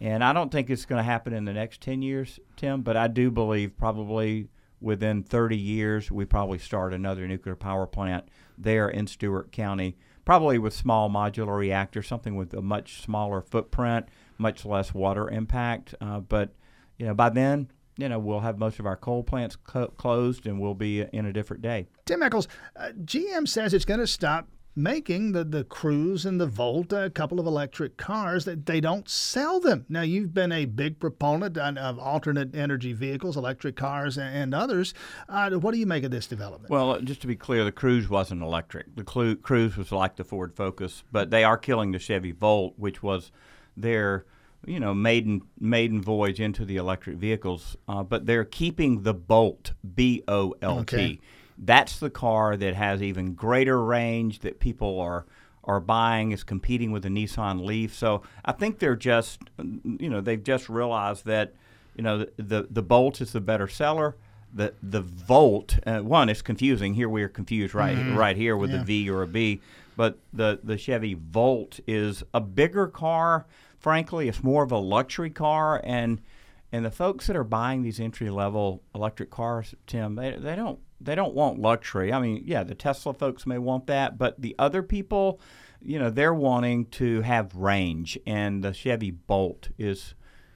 And 0.00 0.24
I 0.24 0.32
don't 0.32 0.50
think 0.50 0.68
it's 0.68 0.86
going 0.86 0.98
to 0.98 1.04
happen 1.04 1.32
in 1.32 1.44
the 1.44 1.52
next 1.52 1.80
10 1.82 2.02
years, 2.02 2.40
Tim, 2.56 2.82
but 2.82 2.96
I 2.96 3.06
do 3.06 3.30
believe 3.30 3.78
probably 3.78 4.48
within 4.80 5.22
30 5.22 5.56
years 5.56 6.10
we 6.10 6.24
probably 6.24 6.58
start 6.58 6.92
another 6.92 7.28
nuclear 7.28 7.56
power 7.56 7.86
plant 7.86 8.28
there 8.58 8.88
in 8.88 9.06
Stewart 9.06 9.52
County 9.52 9.96
probably 10.26 10.58
with 10.58 10.74
small 10.74 11.08
modular 11.08 11.56
reactors, 11.56 12.06
something 12.06 12.36
with 12.36 12.52
a 12.52 12.60
much 12.60 13.00
smaller 13.00 13.40
footprint, 13.40 14.06
much 14.36 14.66
less 14.66 14.92
water 14.92 15.30
impact. 15.30 15.94
Uh, 16.02 16.20
but 16.20 16.50
you 16.98 17.06
know, 17.06 17.14
by 17.14 17.30
then, 17.30 17.70
you 17.96 18.10
know, 18.10 18.18
we'll 18.18 18.40
have 18.40 18.58
most 18.58 18.78
of 18.78 18.84
our 18.84 18.96
coal 18.96 19.22
plants 19.22 19.56
co- 19.56 19.88
closed, 19.88 20.46
and 20.46 20.60
we'll 20.60 20.74
be 20.74 21.00
in 21.00 21.24
a 21.24 21.32
different 21.32 21.62
day. 21.62 21.86
Tim 22.04 22.22
Echols, 22.22 22.46
uh, 22.76 22.90
GM 23.04 23.48
says 23.48 23.72
it's 23.72 23.86
going 23.86 24.00
to 24.00 24.06
stop 24.06 24.48
making 24.76 25.32
the, 25.32 25.42
the 25.42 25.64
Cruze 25.64 26.26
and 26.26 26.38
the 26.38 26.46
Volt, 26.46 26.92
a 26.92 27.08
couple 27.08 27.40
of 27.40 27.46
electric 27.46 27.96
cars, 27.96 28.44
that 28.44 28.66
they 28.66 28.80
don't 28.80 29.08
sell 29.08 29.58
them. 29.58 29.86
Now, 29.88 30.02
you've 30.02 30.34
been 30.34 30.52
a 30.52 30.66
big 30.66 31.00
proponent 31.00 31.56
of 31.56 31.98
alternate 31.98 32.54
energy 32.54 32.92
vehicles, 32.92 33.38
electric 33.38 33.74
cars, 33.74 34.18
and 34.18 34.54
others. 34.54 34.92
Uh, 35.28 35.50
what 35.52 35.72
do 35.72 35.78
you 35.78 35.86
make 35.86 36.04
of 36.04 36.10
this 36.10 36.26
development? 36.26 36.70
Well, 36.70 37.00
just 37.00 37.22
to 37.22 37.26
be 37.26 37.36
clear, 37.36 37.64
the 37.64 37.72
Cruze 37.72 38.10
wasn't 38.10 38.42
electric. 38.42 38.94
The 38.94 39.04
Cruze 39.04 39.76
was 39.76 39.90
like 39.90 40.16
the 40.16 40.24
Ford 40.24 40.54
Focus, 40.54 41.02
but 41.10 41.30
they 41.30 41.42
are 41.42 41.56
killing 41.56 41.92
the 41.92 41.98
Chevy 41.98 42.32
Volt, 42.32 42.74
which 42.76 43.02
was 43.02 43.32
their 43.76 44.26
you 44.66 44.80
know 44.80 44.94
maiden 44.94 45.42
maiden 45.60 46.02
voyage 46.02 46.40
into 46.40 46.64
the 46.64 46.76
electric 46.76 47.16
vehicles. 47.16 47.76
Uh, 47.88 48.02
but 48.02 48.26
they're 48.26 48.44
keeping 48.44 49.02
the 49.02 49.14
Bolt, 49.14 49.72
B 49.94 50.22
O 50.28 50.54
L 50.60 50.84
T. 50.84 50.96
Okay 50.96 51.20
that's 51.58 51.98
the 51.98 52.10
car 52.10 52.56
that 52.56 52.74
has 52.74 53.02
even 53.02 53.34
greater 53.34 53.82
range 53.82 54.40
that 54.40 54.60
people 54.60 55.00
are 55.00 55.26
are 55.64 55.80
buying 55.80 56.30
is 56.30 56.44
competing 56.44 56.92
with 56.92 57.02
the 57.02 57.08
Nissan 57.08 57.64
Leaf. 57.64 57.92
So 57.92 58.22
I 58.44 58.52
think 58.52 58.78
they're 58.78 58.96
just 58.96 59.40
you 59.58 60.08
know 60.08 60.20
they've 60.20 60.42
just 60.42 60.68
realized 60.68 61.26
that 61.26 61.54
you 61.94 62.02
know 62.02 62.18
the 62.18 62.32
the, 62.36 62.66
the 62.70 62.82
Bolt 62.82 63.20
is 63.20 63.32
the 63.32 63.40
better 63.40 63.68
seller. 63.68 64.16
The 64.52 64.74
the 64.82 65.02
Volt 65.02 65.78
uh, 65.86 66.00
one 66.00 66.28
is 66.28 66.42
confusing. 66.42 66.94
Here 66.94 67.08
we 67.08 67.22
are 67.22 67.28
confused 67.28 67.74
right 67.74 67.96
mm-hmm. 67.96 68.16
right 68.16 68.36
here 68.36 68.56
with 68.56 68.70
yeah. 68.70 68.78
the 68.78 68.84
V 68.84 69.10
or 69.10 69.22
a 69.22 69.26
B, 69.26 69.60
but 69.96 70.18
the 70.32 70.60
the 70.62 70.78
Chevy 70.78 71.14
Volt 71.14 71.80
is 71.86 72.22
a 72.32 72.40
bigger 72.40 72.86
car. 72.86 73.46
Frankly, 73.78 74.28
it's 74.28 74.42
more 74.42 74.62
of 74.62 74.72
a 74.72 74.78
luxury 74.78 75.30
car 75.30 75.80
and 75.84 76.20
and 76.72 76.84
the 76.84 76.90
folks 76.90 77.26
that 77.26 77.36
are 77.36 77.44
buying 77.44 77.82
these 77.82 78.00
entry 78.00 78.30
level 78.30 78.82
electric 78.94 79.30
cars, 79.30 79.74
Tim, 79.86 80.14
they, 80.16 80.32
they 80.32 80.56
don't 80.56 80.78
they 81.00 81.14
don't 81.14 81.34
want 81.34 81.58
luxury. 81.58 82.12
I 82.12 82.20
mean, 82.20 82.42
yeah, 82.46 82.64
the 82.64 82.74
Tesla 82.74 83.12
folks 83.12 83.46
may 83.46 83.58
want 83.58 83.86
that, 83.86 84.18
but 84.18 84.40
the 84.40 84.54
other 84.58 84.82
people, 84.82 85.40
you 85.82 85.98
know, 85.98 86.10
they're 86.10 86.34
wanting 86.34 86.86
to 86.86 87.20
have 87.22 87.54
range, 87.54 88.18
and 88.26 88.62
the 88.62 88.72
Chevy 88.72 89.10
Bolt 89.10 89.68
is 89.78 90.14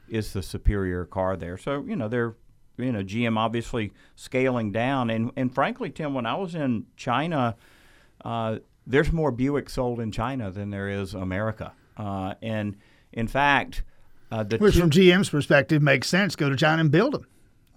is 0.09 0.33
the 0.33 0.43
superior 0.43 1.05
car 1.05 1.37
there. 1.37 1.57
So 1.57 1.85
you 1.87 1.97
know, 1.97 2.09
they're 2.09 2.37
you 2.81 2.93
know, 2.93 3.03
GM 3.03 3.37
obviously 3.37 3.93
scaling 4.15 4.73
down, 4.73 5.11
and 5.11 5.31
and 5.37 5.55
frankly, 5.55 5.91
Tim, 5.91 6.15
when 6.15 6.27
I 6.27 6.35
was 6.37 6.55
in 6.55 6.87
China, 6.97 7.57
uh, 8.25 8.59
there's 8.87 9.13
more 9.13 9.31
Buick 9.31 9.71
sold 9.71 10.01
in 10.01 10.11
China 10.11 10.51
than 10.51 10.71
there 10.71 10.89
is 10.89 11.15
America, 11.15 11.73
uh, 11.97 12.35
and 12.43 12.77
in 13.13 13.29
fact. 13.29 13.83
Uh, 14.33 14.45
Which, 14.45 14.75
two, 14.75 14.81
from 14.83 14.91
GM's 14.91 15.29
perspective, 15.29 15.83
makes 15.83 16.09
sense. 16.09 16.37
Go 16.37 16.49
to 16.49 16.55
China 16.55 16.81
and 16.83 16.91
build 16.93 17.15
them. 17.15 17.27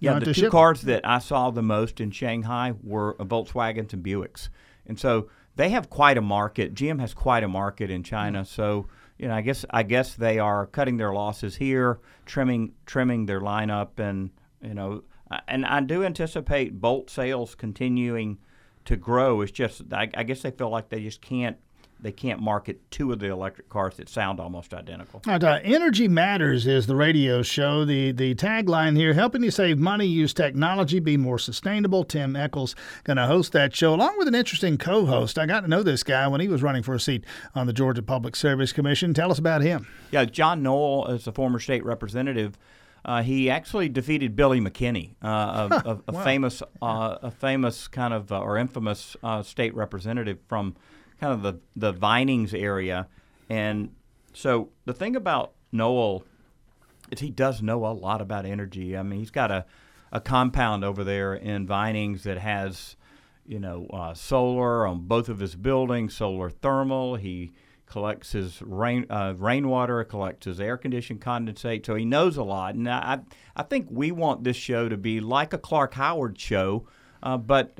Yeah, 0.04 0.18
the 0.18 0.34
two 0.34 0.50
cars 0.50 0.82
that 0.82 1.06
I 1.06 1.18
saw 1.18 1.50
the 1.50 1.62
most 1.62 2.00
in 2.00 2.10
Shanghai 2.10 2.74
were 2.82 3.14
Volkswagens 3.14 3.92
and 3.92 4.04
Buicks, 4.04 4.48
and 4.86 4.98
so 4.98 5.28
they 5.56 5.70
have 5.70 5.90
quite 5.90 6.18
a 6.18 6.22
market. 6.22 6.74
GM 6.74 7.00
has 7.00 7.14
quite 7.14 7.44
a 7.44 7.48
market 7.48 7.90
in 7.90 8.02
China, 8.02 8.40
mm-hmm. 8.40 8.54
so 8.54 8.86
you 9.18 9.28
know, 9.28 9.34
I 9.34 9.40
guess 9.40 9.64
I 9.70 9.82
guess 9.82 10.14
they 10.14 10.38
are 10.38 10.66
cutting 10.66 10.96
their 10.96 11.12
losses 11.12 11.56
here, 11.56 12.00
trimming 12.26 12.72
trimming 12.86 13.26
their 13.26 13.40
lineup, 13.40 13.98
and 13.98 14.30
you 14.60 14.74
know, 14.74 15.04
and 15.46 15.64
I 15.64 15.80
do 15.80 16.04
anticipate 16.04 16.80
Bolt 16.80 17.10
sales 17.10 17.54
continuing 17.54 18.38
to 18.84 18.96
grow. 18.96 19.40
It's 19.40 19.52
just 19.52 19.82
I, 19.92 20.10
I 20.14 20.24
guess 20.24 20.42
they 20.42 20.50
feel 20.50 20.70
like 20.70 20.88
they 20.88 21.02
just 21.02 21.20
can't 21.20 21.56
they 22.04 22.12
can't 22.12 22.38
market 22.38 22.78
two 22.90 23.12
of 23.12 23.18
the 23.18 23.30
electric 23.30 23.70
cars 23.70 23.96
that 23.96 24.10
sound 24.10 24.38
almost 24.38 24.74
identical. 24.74 25.22
Right, 25.26 25.42
uh, 25.42 25.58
Energy 25.64 26.06
Matters 26.06 26.66
is 26.66 26.86
the 26.86 26.94
radio 26.94 27.40
show. 27.40 27.86
The 27.86 28.12
the 28.12 28.34
tagline 28.34 28.94
here, 28.94 29.14
helping 29.14 29.42
you 29.42 29.50
save 29.50 29.78
money, 29.78 30.06
use 30.06 30.34
technology, 30.34 31.00
be 31.00 31.16
more 31.16 31.38
sustainable. 31.38 32.04
Tim 32.04 32.36
Echols 32.36 32.76
going 33.04 33.16
to 33.16 33.26
host 33.26 33.52
that 33.52 33.74
show 33.74 33.94
along 33.94 34.18
with 34.18 34.28
an 34.28 34.34
interesting 34.34 34.76
co-host. 34.76 35.38
I 35.38 35.46
got 35.46 35.62
to 35.62 35.68
know 35.68 35.82
this 35.82 36.02
guy 36.02 36.28
when 36.28 36.42
he 36.42 36.48
was 36.48 36.62
running 36.62 36.82
for 36.82 36.94
a 36.94 37.00
seat 37.00 37.24
on 37.54 37.66
the 37.66 37.72
Georgia 37.72 38.02
Public 38.02 38.36
Service 38.36 38.70
Commission. 38.70 39.14
Tell 39.14 39.30
us 39.30 39.38
about 39.38 39.62
him. 39.62 39.86
Yeah, 40.10 40.26
John 40.26 40.62
Noel 40.62 41.06
is 41.06 41.26
a 41.26 41.32
former 41.32 41.58
state 41.58 41.84
representative. 41.86 42.58
Uh, 43.02 43.22
he 43.22 43.48
actually 43.48 43.88
defeated 43.88 44.36
Billy 44.36 44.60
McKinney, 44.60 45.14
uh, 45.22 45.68
a, 45.70 45.88
a, 45.88 46.00
a 46.08 46.12
wow. 46.12 46.24
famous, 46.24 46.62
uh, 46.82 47.16
a 47.22 47.30
famous 47.30 47.88
kind 47.88 48.12
of 48.12 48.30
uh, 48.30 48.40
or 48.40 48.58
infamous 48.58 49.16
uh, 49.22 49.42
state 49.42 49.74
representative 49.74 50.38
from 50.48 50.74
kind 51.20 51.32
of 51.32 51.42
the 51.42 51.60
the 51.76 51.92
Vinings 51.92 52.54
area, 52.54 53.08
and 53.48 53.90
so 54.32 54.70
the 54.84 54.92
thing 54.92 55.16
about 55.16 55.52
Noel 55.72 56.24
is 57.10 57.20
he 57.20 57.30
does 57.30 57.62
know 57.62 57.86
a 57.86 57.92
lot 57.92 58.20
about 58.20 58.46
energy. 58.46 58.96
I 58.96 59.02
mean, 59.02 59.18
he's 59.18 59.30
got 59.30 59.50
a, 59.50 59.66
a 60.12 60.20
compound 60.20 60.84
over 60.84 61.04
there 61.04 61.34
in 61.34 61.66
Vinings 61.66 62.24
that 62.24 62.38
has, 62.38 62.96
you 63.46 63.58
know, 63.58 63.86
uh, 63.92 64.14
solar 64.14 64.86
on 64.86 65.00
both 65.06 65.28
of 65.28 65.38
his 65.38 65.54
buildings, 65.54 66.14
solar 66.14 66.50
thermal. 66.50 67.16
He 67.16 67.52
collects 67.86 68.32
his 68.32 68.62
rain 68.62 69.06
uh, 69.10 69.34
rainwater, 69.36 70.02
collects 70.04 70.46
his 70.46 70.60
air 70.60 70.76
conditioned 70.76 71.20
condensate, 71.20 71.86
so 71.86 71.94
he 71.94 72.04
knows 72.04 72.36
a 72.36 72.42
lot. 72.42 72.74
And 72.74 72.88
I 72.88 73.20
I 73.54 73.62
think 73.62 73.88
we 73.90 74.10
want 74.10 74.44
this 74.44 74.56
show 74.56 74.88
to 74.88 74.96
be 74.96 75.20
like 75.20 75.52
a 75.52 75.58
Clark 75.58 75.94
Howard 75.94 76.38
show, 76.38 76.86
uh, 77.22 77.36
but. 77.36 77.78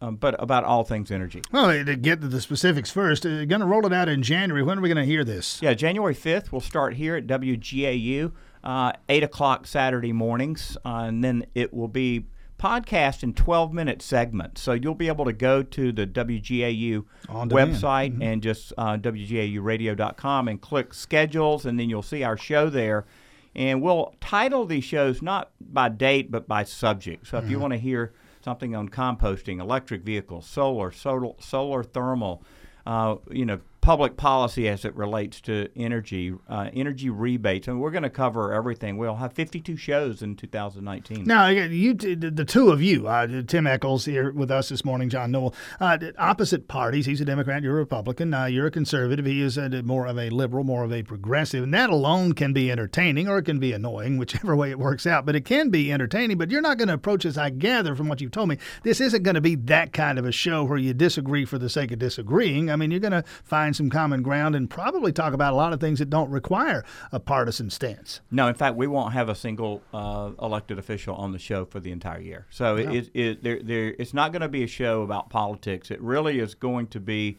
Uh, 0.00 0.06
um, 0.06 0.16
but 0.16 0.34
about 0.42 0.64
all 0.64 0.84
things 0.84 1.10
energy. 1.10 1.42
Well, 1.52 1.84
to 1.84 1.96
get 1.96 2.20
to 2.20 2.28
the 2.28 2.40
specifics 2.40 2.90
first, 2.90 3.24
uh, 3.24 3.44
going 3.44 3.60
to 3.60 3.66
roll 3.66 3.86
it 3.86 3.92
out 3.92 4.08
in 4.08 4.22
January. 4.22 4.62
When 4.62 4.78
are 4.78 4.80
we 4.80 4.88
going 4.88 4.96
to 4.96 5.04
hear 5.04 5.24
this? 5.24 5.60
Yeah, 5.62 5.74
January 5.74 6.14
5th. 6.14 6.52
We'll 6.52 6.60
start 6.60 6.94
here 6.94 7.16
at 7.16 7.26
WGAU, 7.26 8.32
uh, 8.64 8.92
8 9.08 9.22
o'clock 9.22 9.66
Saturday 9.66 10.12
mornings, 10.12 10.76
uh, 10.84 11.04
and 11.06 11.22
then 11.22 11.46
it 11.54 11.72
will 11.72 11.88
be 11.88 12.26
podcast 12.58 13.22
in 13.22 13.32
12 13.32 13.72
minute 13.72 14.02
segments. 14.02 14.60
So 14.60 14.72
you'll 14.72 14.94
be 14.94 15.08
able 15.08 15.24
to 15.24 15.32
go 15.32 15.62
to 15.62 15.92
the 15.92 16.06
WGAU 16.06 17.04
website 17.28 18.12
mm-hmm. 18.12 18.22
and 18.22 18.42
just 18.42 18.72
uh, 18.76 18.98
WGAUradio.com 18.98 20.48
and 20.48 20.60
click 20.60 20.92
schedules, 20.92 21.64
and 21.64 21.80
then 21.80 21.88
you'll 21.88 22.02
see 22.02 22.22
our 22.22 22.36
show 22.36 22.68
there. 22.68 23.06
And 23.54 23.82
we'll 23.82 24.14
title 24.20 24.64
these 24.64 24.84
shows 24.84 25.22
not 25.22 25.50
by 25.60 25.88
date, 25.88 26.30
but 26.30 26.46
by 26.46 26.64
subject. 26.64 27.26
So 27.26 27.38
if 27.38 27.44
mm-hmm. 27.44 27.52
you 27.52 27.58
want 27.58 27.72
to 27.72 27.78
hear 27.78 28.12
something 28.44 28.74
on 28.74 28.88
composting, 28.88 29.60
electric 29.60 30.02
vehicles, 30.02 30.46
solar, 30.46 30.92
solar, 30.92 31.32
solar 31.40 31.82
thermal, 31.82 32.42
uh, 32.86 33.16
you 33.30 33.44
know, 33.44 33.60
public 33.90 34.16
policy 34.16 34.68
as 34.68 34.84
it 34.84 34.94
relates 34.94 35.40
to 35.40 35.68
energy, 35.74 36.32
uh, 36.48 36.70
energy 36.72 37.10
rebates, 37.10 37.66
and 37.66 37.80
we're 37.80 37.90
going 37.90 38.04
to 38.04 38.08
cover 38.08 38.52
everything. 38.52 38.96
We'll 38.96 39.16
have 39.16 39.32
52 39.32 39.76
shows 39.76 40.22
in 40.22 40.36
2019. 40.36 41.24
Now, 41.24 41.48
you, 41.48 41.94
the 41.94 42.44
two 42.44 42.70
of 42.70 42.80
you, 42.80 43.08
uh, 43.08 43.42
Tim 43.48 43.66
Echols 43.66 44.04
here 44.04 44.30
with 44.30 44.48
us 44.48 44.68
this 44.68 44.84
morning, 44.84 45.08
John 45.08 45.32
Noel, 45.32 45.56
uh, 45.80 45.98
opposite 46.18 46.68
parties. 46.68 47.04
He's 47.04 47.20
a 47.20 47.24
Democrat, 47.24 47.64
you're 47.64 47.72
a 47.72 47.80
Republican. 47.80 48.32
Uh, 48.32 48.44
you're 48.44 48.68
a 48.68 48.70
conservative. 48.70 49.26
He 49.26 49.42
is 49.42 49.58
a, 49.58 49.82
more 49.82 50.06
of 50.06 50.16
a 50.20 50.30
liberal, 50.30 50.62
more 50.62 50.84
of 50.84 50.92
a 50.92 51.02
progressive, 51.02 51.64
and 51.64 51.74
that 51.74 51.90
alone 51.90 52.34
can 52.34 52.52
be 52.52 52.70
entertaining 52.70 53.26
or 53.26 53.38
it 53.38 53.44
can 53.44 53.58
be 53.58 53.72
annoying, 53.72 54.18
whichever 54.18 54.54
way 54.56 54.70
it 54.70 54.78
works 54.78 55.04
out. 55.04 55.26
But 55.26 55.34
it 55.34 55.44
can 55.44 55.68
be 55.68 55.92
entertaining. 55.92 56.38
But 56.38 56.52
you're 56.52 56.62
not 56.62 56.78
going 56.78 56.86
to 56.86 56.94
approach 56.94 57.24
this. 57.24 57.36
I 57.36 57.50
gather 57.50 57.96
from 57.96 58.08
what 58.08 58.20
you've 58.20 58.30
told 58.30 58.50
me, 58.50 58.58
this 58.84 59.00
isn't 59.00 59.24
going 59.24 59.34
to 59.34 59.40
be 59.40 59.56
that 59.56 59.92
kind 59.92 60.16
of 60.16 60.24
a 60.26 60.30
show 60.30 60.62
where 60.62 60.78
you 60.78 60.94
disagree 60.94 61.44
for 61.44 61.58
the 61.58 61.68
sake 61.68 61.90
of 61.90 61.98
disagreeing. 61.98 62.70
I 62.70 62.76
mean, 62.76 62.92
you're 62.92 63.00
going 63.00 63.10
to 63.10 63.24
find 63.42 63.79
some 63.80 63.88
common 63.88 64.20
ground 64.22 64.54
and 64.54 64.68
probably 64.68 65.10
talk 65.10 65.32
about 65.32 65.54
a 65.54 65.56
lot 65.56 65.72
of 65.72 65.80
things 65.80 66.00
that 66.00 66.10
don't 66.10 66.30
require 66.30 66.84
a 67.12 67.18
partisan 67.18 67.70
stance. 67.70 68.20
No, 68.30 68.46
in 68.46 68.54
fact, 68.54 68.76
we 68.76 68.86
won't 68.86 69.14
have 69.14 69.30
a 69.30 69.34
single 69.34 69.80
uh, 69.94 70.32
elected 70.40 70.78
official 70.78 71.14
on 71.16 71.32
the 71.32 71.38
show 71.38 71.64
for 71.64 71.80
the 71.80 71.90
entire 71.90 72.20
year. 72.20 72.46
So 72.50 72.76
no. 72.76 72.92
it, 72.92 73.10
it, 73.14 73.42
there, 73.42 73.58
there, 73.62 73.94
it's 73.98 74.12
not 74.12 74.32
going 74.32 74.42
to 74.42 74.48
be 74.48 74.62
a 74.62 74.66
show 74.66 75.00
about 75.00 75.30
politics. 75.30 75.90
It 75.90 75.98
really 76.02 76.40
is 76.40 76.54
going 76.54 76.88
to 76.88 77.00
be 77.00 77.38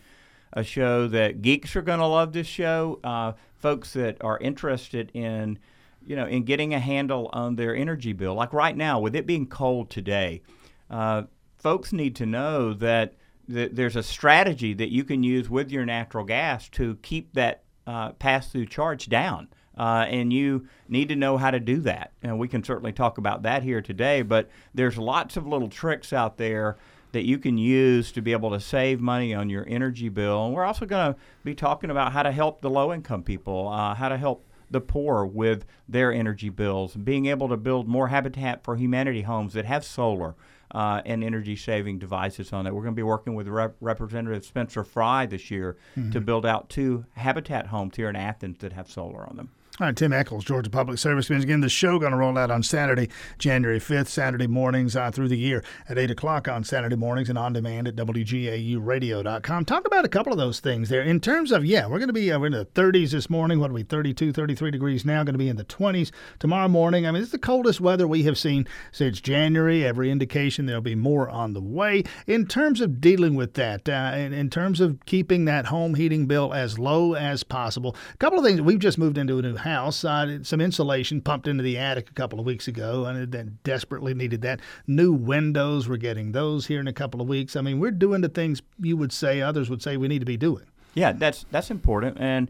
a 0.54 0.64
show 0.64 1.08
that 1.10 1.44
geeks 1.44 1.76
are 1.76 1.84
going 1.84 2.00
to 2.00 2.08
love 2.08 2.34
this 2.34 2.48
show. 2.48 3.00
Uh, 3.04 3.34
folks 3.60 3.94
that 3.94 4.18
are 4.24 4.40
interested 4.40 5.12
in, 5.14 5.60
you 6.04 6.16
know, 6.16 6.26
in 6.26 6.44
getting 6.44 6.74
a 6.74 6.80
handle 6.80 7.30
on 7.34 7.56
their 7.56 7.76
energy 7.76 8.14
bill. 8.14 8.34
Like 8.34 8.52
right 8.52 8.76
now, 8.76 9.00
with 9.00 9.16
it 9.16 9.28
being 9.28 9.46
cold 9.46 9.92
today, 9.92 10.42
uh, 10.90 11.24
folks 11.60 11.94
need 11.94 12.16
to 12.16 12.26
know 12.26 12.74
that 12.74 13.14
there's 13.48 13.96
a 13.96 14.04
strategy 14.04 14.74
that 14.74 14.92
you 14.92 15.04
can 15.04 15.24
use 15.24 15.50
with 15.50 15.72
your 15.72 15.86
natural 15.86 16.24
gas 16.24 16.70
to 16.70 16.96
keep 17.02 17.34
that 17.34 17.64
uh, 17.88 18.12
pass 18.14 18.50
through 18.50 18.68
charge 18.68 19.10
down. 19.10 19.50
Uh, 19.78 20.06
and 20.10 20.32
you 20.34 20.68
need 20.90 21.10
to 21.10 21.16
know 21.16 21.38
how 21.38 21.50
to 21.50 21.60
do 21.60 21.80
that. 21.80 22.12
And 22.22 22.38
we 22.38 22.48
can 22.48 22.64
certainly 22.64 22.92
talk 22.92 23.18
about 23.18 23.44
that 23.44 23.64
here 23.64 23.82
today, 23.82 24.22
but 24.22 24.50
there's 24.74 24.98
lots 24.98 25.38
of 25.38 25.48
little 25.48 25.70
tricks 25.70 26.14
out 26.14 26.38
there 26.38 26.78
that 27.14 27.26
you 27.26 27.38
can 27.38 27.58
use 27.58 28.12
to 28.12 28.22
be 28.22 28.32
able 28.32 28.52
to 28.52 28.60
save 28.60 29.02
money 29.02 29.34
on 29.34 29.50
your 29.50 29.66
energy 29.68 30.10
bill. 30.10 30.46
And 30.46 30.54
we're 30.54 30.66
also 30.66 30.86
going 30.86 31.14
to 31.14 31.20
be 31.44 31.56
talking 31.56 31.90
about 31.90 32.12
how 32.12 32.24
to 32.24 32.32
help 32.32 32.62
the 32.62 32.70
low 32.70 32.94
income 32.94 33.24
people, 33.24 33.70
uh, 33.70 33.96
how 33.96 34.10
to 34.10 34.18
help 34.18 34.46
the 34.70 34.82
poor 34.82 35.26
with 35.26 35.66
their 35.90 36.14
energy 36.14 36.50
bills, 36.50 36.96
being 36.96 37.26
able 37.26 37.50
to 37.50 37.58
build 37.58 37.88
more 37.88 38.08
Habitat 38.08 38.64
for 38.64 38.78
Humanity 38.78 39.24
homes 39.24 39.54
that 39.54 39.66
have 39.66 39.84
solar 39.84 40.36
uh, 40.72 41.02
and 41.06 41.24
energy 41.24 41.56
saving 41.56 42.00
devices 42.00 42.54
on 42.54 42.68
it. 42.68 42.74
We're 42.74 42.82
going 42.84 42.94
to 42.94 43.00
be 43.00 43.04
working 43.04 43.36
with 43.36 43.48
Rep- 43.48 43.76
Representative 43.82 44.46
Spencer 44.46 44.84
Frye 44.84 45.26
this 45.26 45.52
year 45.52 45.78
mm-hmm. 45.96 46.12
to 46.12 46.22
build 46.22 46.46
out 46.46 46.70
two 46.70 47.06
Habitat 47.14 47.68
homes 47.68 47.96
here 47.96 48.10
in 48.10 48.16
Athens 48.16 48.58
that 48.60 48.74
have 48.74 48.90
solar 48.90 49.28
on 49.28 49.38
them. 49.38 49.50
All 49.82 49.88
right, 49.88 49.98
Tim 49.98 50.14
Echols, 50.14 50.46
Georgia 50.46 50.70
Public 50.70 51.00
Service. 51.00 51.28
Again, 51.32 51.62
the 51.62 51.68
show 51.68 51.98
going 51.98 52.12
to 52.12 52.18
roll 52.20 52.38
out 52.38 52.52
on 52.52 52.62
Saturday, 52.62 53.10
January 53.40 53.80
5th, 53.80 54.10
Saturday 54.10 54.46
mornings 54.46 54.96
uh, 54.96 55.10
through 55.10 55.28
the 55.30 55.36
year 55.36 55.64
at 55.90 55.98
8 55.98 56.12
o'clock 56.12 56.48
on 56.48 56.64
Saturday 56.64 56.96
mornings 56.96 57.30
and 57.30 57.38
on 57.40 57.52
demand 57.52 57.88
at 57.88 57.96
WGAUradio.com. 57.96 59.66
Talk 59.66 59.88
about 59.88 60.06
a 60.06 60.08
couple 60.08 60.32
of 60.32 60.38
those 60.38 60.60
things 60.60 60.90
there. 60.90 61.02
In 61.02 61.20
terms 61.20 61.52
of, 61.52 61.66
yeah, 61.66 61.88
we're 61.88 61.98
going 61.98 62.10
to 62.10 62.14
be 62.14 62.32
uh, 62.32 62.40
in 62.42 62.52
the 62.52 62.68
30s 62.76 63.10
this 63.10 63.28
morning. 63.28 63.60
What 63.60 63.72
are 63.72 63.74
we, 63.74 63.82
32, 63.82 64.32
33 64.32 64.70
degrees 64.70 65.04
now? 65.04 65.24
Going 65.24 65.34
to 65.34 65.40
be 65.40 65.50
in 65.50 65.56
the 65.56 65.66
20s 65.66 66.12
tomorrow 66.38 66.68
morning. 66.68 67.08
I 67.08 67.12
mean, 67.12 67.24
it's 67.24 67.32
the 67.32 67.40
coldest 67.40 67.82
weather 67.82 68.08
we 68.08 68.22
have 68.22 68.38
seen 68.38 68.68
since 68.92 69.20
January. 69.20 69.84
Every 69.84 70.12
indication 70.12 70.68
there'll 70.68 70.82
be 70.84 70.94
more 70.94 71.28
on 71.28 71.54
the 71.54 71.62
way. 71.62 72.04
In 72.28 72.46
terms 72.46 72.82
of 72.82 73.02
dealing 73.02 73.34
with 73.34 73.56
that, 73.56 73.90
uh, 73.90 74.16
in, 74.16 74.32
in 74.32 74.52
terms 74.52 74.80
of 74.80 75.04
keeping 75.08 75.46
that 75.46 75.66
home 75.66 75.96
heating 75.96 76.28
bill 76.28 76.54
as 76.54 76.78
low 76.78 77.16
as 77.16 77.44
possible, 77.44 77.96
a 78.14 78.18
couple 78.18 78.38
of 78.38 78.46
things. 78.46 78.62
We've 78.62 78.78
just 78.78 79.00
moved 79.00 79.18
into 79.18 79.40
a 79.40 79.42
new 79.42 79.56
house 79.56 79.71
house. 79.72 79.98
Some 79.98 80.62
insulation 80.62 81.22
pumped 81.22 81.48
into 81.48 81.64
the 81.64 81.78
attic 81.78 82.10
a 82.10 82.14
couple 82.14 82.40
of 82.40 82.46
weeks 82.46 82.68
ago, 82.68 83.06
and 83.06 83.32
then 83.32 83.58
desperately 83.64 84.14
needed 84.14 84.42
that. 84.42 84.60
New 84.88 85.12
windows, 85.12 85.88
we're 85.90 85.98
getting 85.98 86.32
those 86.32 86.68
here 86.68 86.80
in 86.80 86.88
a 86.88 86.94
couple 86.94 87.22
of 87.22 87.28
weeks. 87.28 87.56
I 87.56 87.62
mean, 87.62 87.80
we're 87.80 87.92
doing 87.92 88.22
the 88.22 88.30
things 88.30 88.62
you 88.80 88.98
would 88.98 89.12
say 89.12 89.42
others 89.42 89.70
would 89.70 89.82
say 89.82 89.98
we 89.98 90.08
need 90.08 90.20
to 90.20 90.26
be 90.26 90.38
doing. 90.38 90.66
Yeah, 90.94 91.14
that's 91.14 91.46
that's 91.52 91.72
important. 91.72 92.18
And 92.20 92.50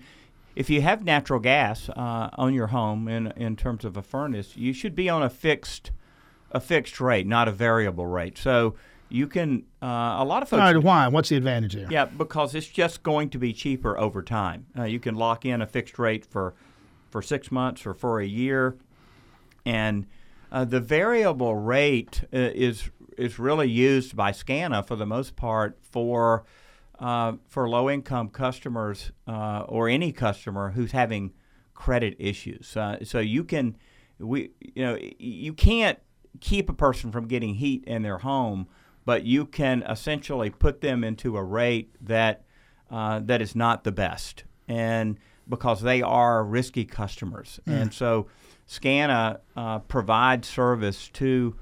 if 0.55 0.69
you 0.69 0.81
have 0.81 1.03
natural 1.03 1.39
gas 1.39 1.89
uh, 1.89 2.29
on 2.33 2.53
your 2.53 2.67
home 2.67 3.07
in 3.07 3.27
in 3.37 3.55
terms 3.55 3.85
of 3.85 3.97
a 3.97 4.01
furnace, 4.01 4.57
you 4.57 4.73
should 4.73 4.95
be 4.95 5.09
on 5.09 5.23
a 5.23 5.29
fixed 5.29 5.91
a 6.51 6.59
fixed 6.59 6.99
rate, 6.99 7.27
not 7.27 7.47
a 7.47 7.51
variable 7.51 8.05
rate. 8.05 8.37
So 8.37 8.75
you 9.09 9.27
can 9.27 9.63
uh, 9.81 10.17
a 10.19 10.25
lot 10.25 10.41
of 10.41 10.49
folks. 10.49 10.61
All 10.61 10.73
right, 10.73 10.83
why? 10.83 11.07
What's 11.07 11.29
the 11.29 11.35
advantage 11.35 11.73
there? 11.73 11.87
Yeah, 11.89 12.05
because 12.05 12.55
it's 12.55 12.67
just 12.67 13.03
going 13.03 13.29
to 13.29 13.37
be 13.37 13.53
cheaper 13.53 13.97
over 13.97 14.21
time. 14.23 14.65
Uh, 14.77 14.83
you 14.83 14.99
can 14.99 15.15
lock 15.15 15.45
in 15.45 15.61
a 15.61 15.67
fixed 15.67 15.99
rate 15.99 16.25
for 16.25 16.53
for 17.11 17.21
six 17.21 17.51
months 17.51 17.85
or 17.85 17.93
for 17.93 18.19
a 18.19 18.25
year, 18.25 18.77
and 19.65 20.07
uh, 20.51 20.65
the 20.65 20.79
variable 20.79 21.55
rate 21.55 22.23
uh, 22.33 22.37
is 22.37 22.89
is 23.17 23.37
really 23.37 23.69
used 23.69 24.15
by 24.15 24.31
SCANA 24.31 24.83
for 24.83 24.95
the 24.95 25.05
most 25.05 25.35
part 25.35 25.77
for 25.81 26.45
uh, 26.99 27.33
for 27.47 27.69
low 27.69 27.89
income 27.89 28.29
customers 28.29 29.11
uh, 29.27 29.63
or 29.67 29.89
any 29.89 30.11
customer 30.11 30.71
who's 30.71 30.91
having 30.91 31.33
credit 31.73 32.15
issues. 32.19 32.75
So 33.03 33.19
you 33.19 33.43
can 33.43 33.77
we 34.17 34.51
you 34.59 34.83
know 34.83 34.97
you 35.19 35.53
can't 35.53 35.99
keep 36.39 36.69
a 36.69 36.73
person 36.73 37.11
from 37.11 37.27
getting 37.27 37.55
heat 37.55 37.83
in 37.85 38.03
their 38.03 38.19
home, 38.19 38.67
but 39.05 39.25
you 39.25 39.45
can 39.45 39.83
essentially 39.83 40.49
put 40.49 40.81
them 40.81 41.03
into 41.03 41.37
a 41.37 41.43
rate 41.43 41.93
that 42.01 42.45
uh, 42.89 43.19
that 43.23 43.41
is 43.41 43.55
not 43.55 43.83
the 43.83 43.91
best 43.91 44.43
and 44.67 45.17
because 45.51 45.81
they 45.81 46.01
are 46.01 46.43
risky 46.43 46.85
customers. 46.85 47.59
Mm. 47.67 47.81
And 47.81 47.93
so 47.93 48.27
SCANA 48.65 49.41
uh, 49.55 49.79
provides 49.79 50.47
service 50.47 51.09
to 51.09 51.55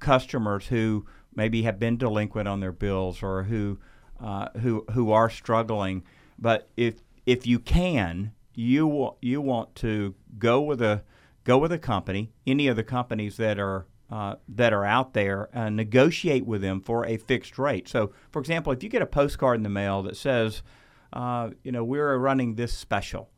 customers 0.00 0.66
who 0.66 1.06
maybe 1.34 1.62
have 1.62 1.78
been 1.78 1.96
delinquent 1.96 2.48
on 2.48 2.60
their 2.60 2.72
bills 2.72 3.22
or 3.22 3.44
who 3.44 3.78
uh, 4.20 4.48
who 4.60 4.84
who 4.90 5.12
are 5.12 5.30
struggling. 5.30 6.02
But 6.38 6.68
if 6.76 6.96
if 7.24 7.46
you 7.46 7.58
can, 7.58 8.32
you 8.54 9.14
you 9.22 9.40
want 9.40 9.74
to 9.76 10.14
go 10.38 10.60
with 10.60 10.82
a 10.82 11.02
go 11.44 11.56
with 11.56 11.72
a 11.72 11.78
company, 11.78 12.32
any 12.46 12.68
of 12.68 12.76
the 12.76 12.84
companies 12.84 13.36
that 13.38 13.58
are 13.58 13.86
uh, 14.10 14.34
that 14.48 14.72
are 14.72 14.84
out 14.84 15.14
there, 15.14 15.48
and 15.52 15.76
negotiate 15.76 16.44
with 16.44 16.60
them 16.60 16.80
for 16.80 17.06
a 17.06 17.16
fixed 17.16 17.58
rate. 17.58 17.88
So, 17.88 18.12
for 18.32 18.40
example, 18.40 18.72
if 18.72 18.82
you 18.82 18.88
get 18.88 19.02
a 19.02 19.06
postcard 19.06 19.58
in 19.58 19.62
the 19.62 19.68
mail 19.68 20.02
that 20.02 20.16
says 20.16 20.62
uh, 21.12 21.50
you 21.62 21.72
know, 21.72 21.84
we're 21.84 22.16
running 22.18 22.54
this 22.54 22.72
special. 22.72 23.30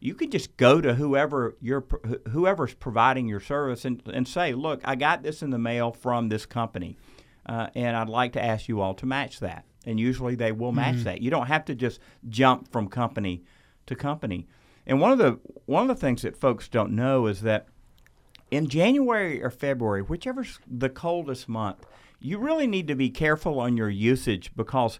You 0.00 0.14
could 0.14 0.30
just 0.30 0.56
go 0.56 0.80
to 0.80 0.94
whoever 0.94 1.56
you're, 1.60 1.84
whoever's 2.30 2.74
providing 2.74 3.28
your 3.28 3.40
service 3.40 3.84
and, 3.84 4.00
and 4.12 4.28
say, 4.28 4.52
look, 4.52 4.80
I 4.84 4.94
got 4.94 5.22
this 5.22 5.42
in 5.42 5.50
the 5.50 5.58
mail 5.58 5.92
from 5.92 6.28
this 6.28 6.46
company, 6.46 6.96
uh, 7.46 7.68
and 7.74 7.96
I'd 7.96 8.08
like 8.08 8.32
to 8.34 8.44
ask 8.44 8.68
you 8.68 8.80
all 8.80 8.94
to 8.94 9.06
match 9.06 9.40
that. 9.40 9.64
And 9.84 9.98
usually 9.98 10.34
they 10.34 10.52
will 10.52 10.72
match 10.72 10.96
mm-hmm. 10.96 11.04
that. 11.04 11.22
You 11.22 11.30
don't 11.30 11.46
have 11.46 11.64
to 11.66 11.74
just 11.74 11.98
jump 12.28 12.70
from 12.70 12.88
company 12.88 13.42
to 13.86 13.96
company. 13.96 14.46
And 14.86 15.00
one 15.00 15.12
of 15.12 15.18
the 15.18 15.38
one 15.66 15.82
of 15.82 15.88
the 15.88 16.00
things 16.00 16.22
that 16.22 16.36
folks 16.36 16.68
don't 16.68 16.92
know 16.92 17.26
is 17.26 17.42
that 17.42 17.68
in 18.50 18.68
January 18.68 19.42
or 19.42 19.50
February, 19.50 20.02
whichever's 20.02 20.58
the 20.66 20.88
coldest 20.88 21.48
month, 21.48 21.86
you 22.20 22.38
really 22.38 22.66
need 22.66 22.88
to 22.88 22.94
be 22.94 23.10
careful 23.10 23.60
on 23.60 23.76
your 23.76 23.90
usage 23.90 24.50
because 24.56 24.98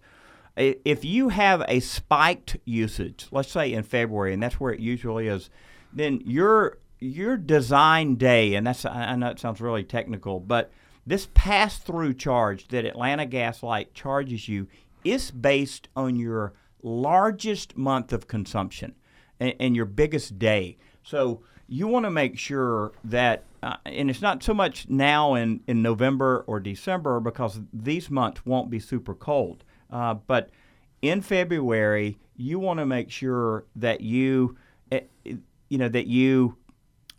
if 0.59 1.05
you 1.05 1.29
have 1.29 1.63
a 1.69 1.81
spiked 1.81 2.57
usage, 2.65 3.29
let's 3.31 3.51
say 3.51 3.73
in 3.73 3.85
February, 3.85 4.35
and 4.35 4.43
that's 4.43 4.59
where 4.59 4.73
it 4.73 4.81
usually 4.81 5.29
is, 5.29 5.51
then 5.93 6.21
your 6.25 6.79
your 7.01 7.37
design 7.37 8.17
day, 8.17 8.55
and 8.55 8.67
that's 8.67 8.85
I 8.85 9.15
know 9.15 9.29
it 9.29 9.39
sounds 9.39 9.61
really 9.61 9.85
technical, 9.85 10.41
but 10.41 10.71
this 11.07 11.29
pass-through 11.33 12.15
charge 12.15 12.69
that 12.69 12.85
Atlanta 12.85 13.25
Gas 13.25 13.63
Light 13.63 13.95
charges 13.95 14.49
you 14.49 14.67
is 15.05 15.31
based 15.31 15.89
on 15.97 16.17
your 16.17 16.53
largest 16.83 17.79
month 17.79 18.13
of 18.13 18.27
consumption 18.27 18.95
and, 19.41 19.55
and 19.59 19.77
your 19.77 19.87
biggest 19.87 20.39
day. 20.39 20.77
So 21.03 21.41
you 21.67 21.87
want 21.87 22.05
to 22.05 22.11
make 22.11 22.39
sure 22.39 22.93
that, 23.05 23.45
uh, 23.63 23.77
and 23.87 24.11
it's 24.11 24.21
not 24.21 24.43
so 24.43 24.53
much 24.53 24.89
now 24.89 25.35
in, 25.35 25.61
in 25.67 25.83
November 25.83 26.45
or 26.47 26.61
December 26.61 27.21
because 27.21 27.61
these 27.73 28.11
months 28.11 28.45
won't 28.45 28.71
be 28.71 28.81
super 28.81 29.15
cold, 29.15 29.65
uh, 29.91 30.15
but 30.15 30.51
in 31.03 31.21
February 31.21 32.19
you 32.37 32.59
want 32.59 32.79
to 32.79 32.87
make 32.87 33.11
sure 33.11 33.67
that 33.77 34.01
you, 34.01 34.57
eh, 34.93 35.01
you 35.69 35.79
know, 35.79 35.89
that 35.89 36.07
you 36.07 36.57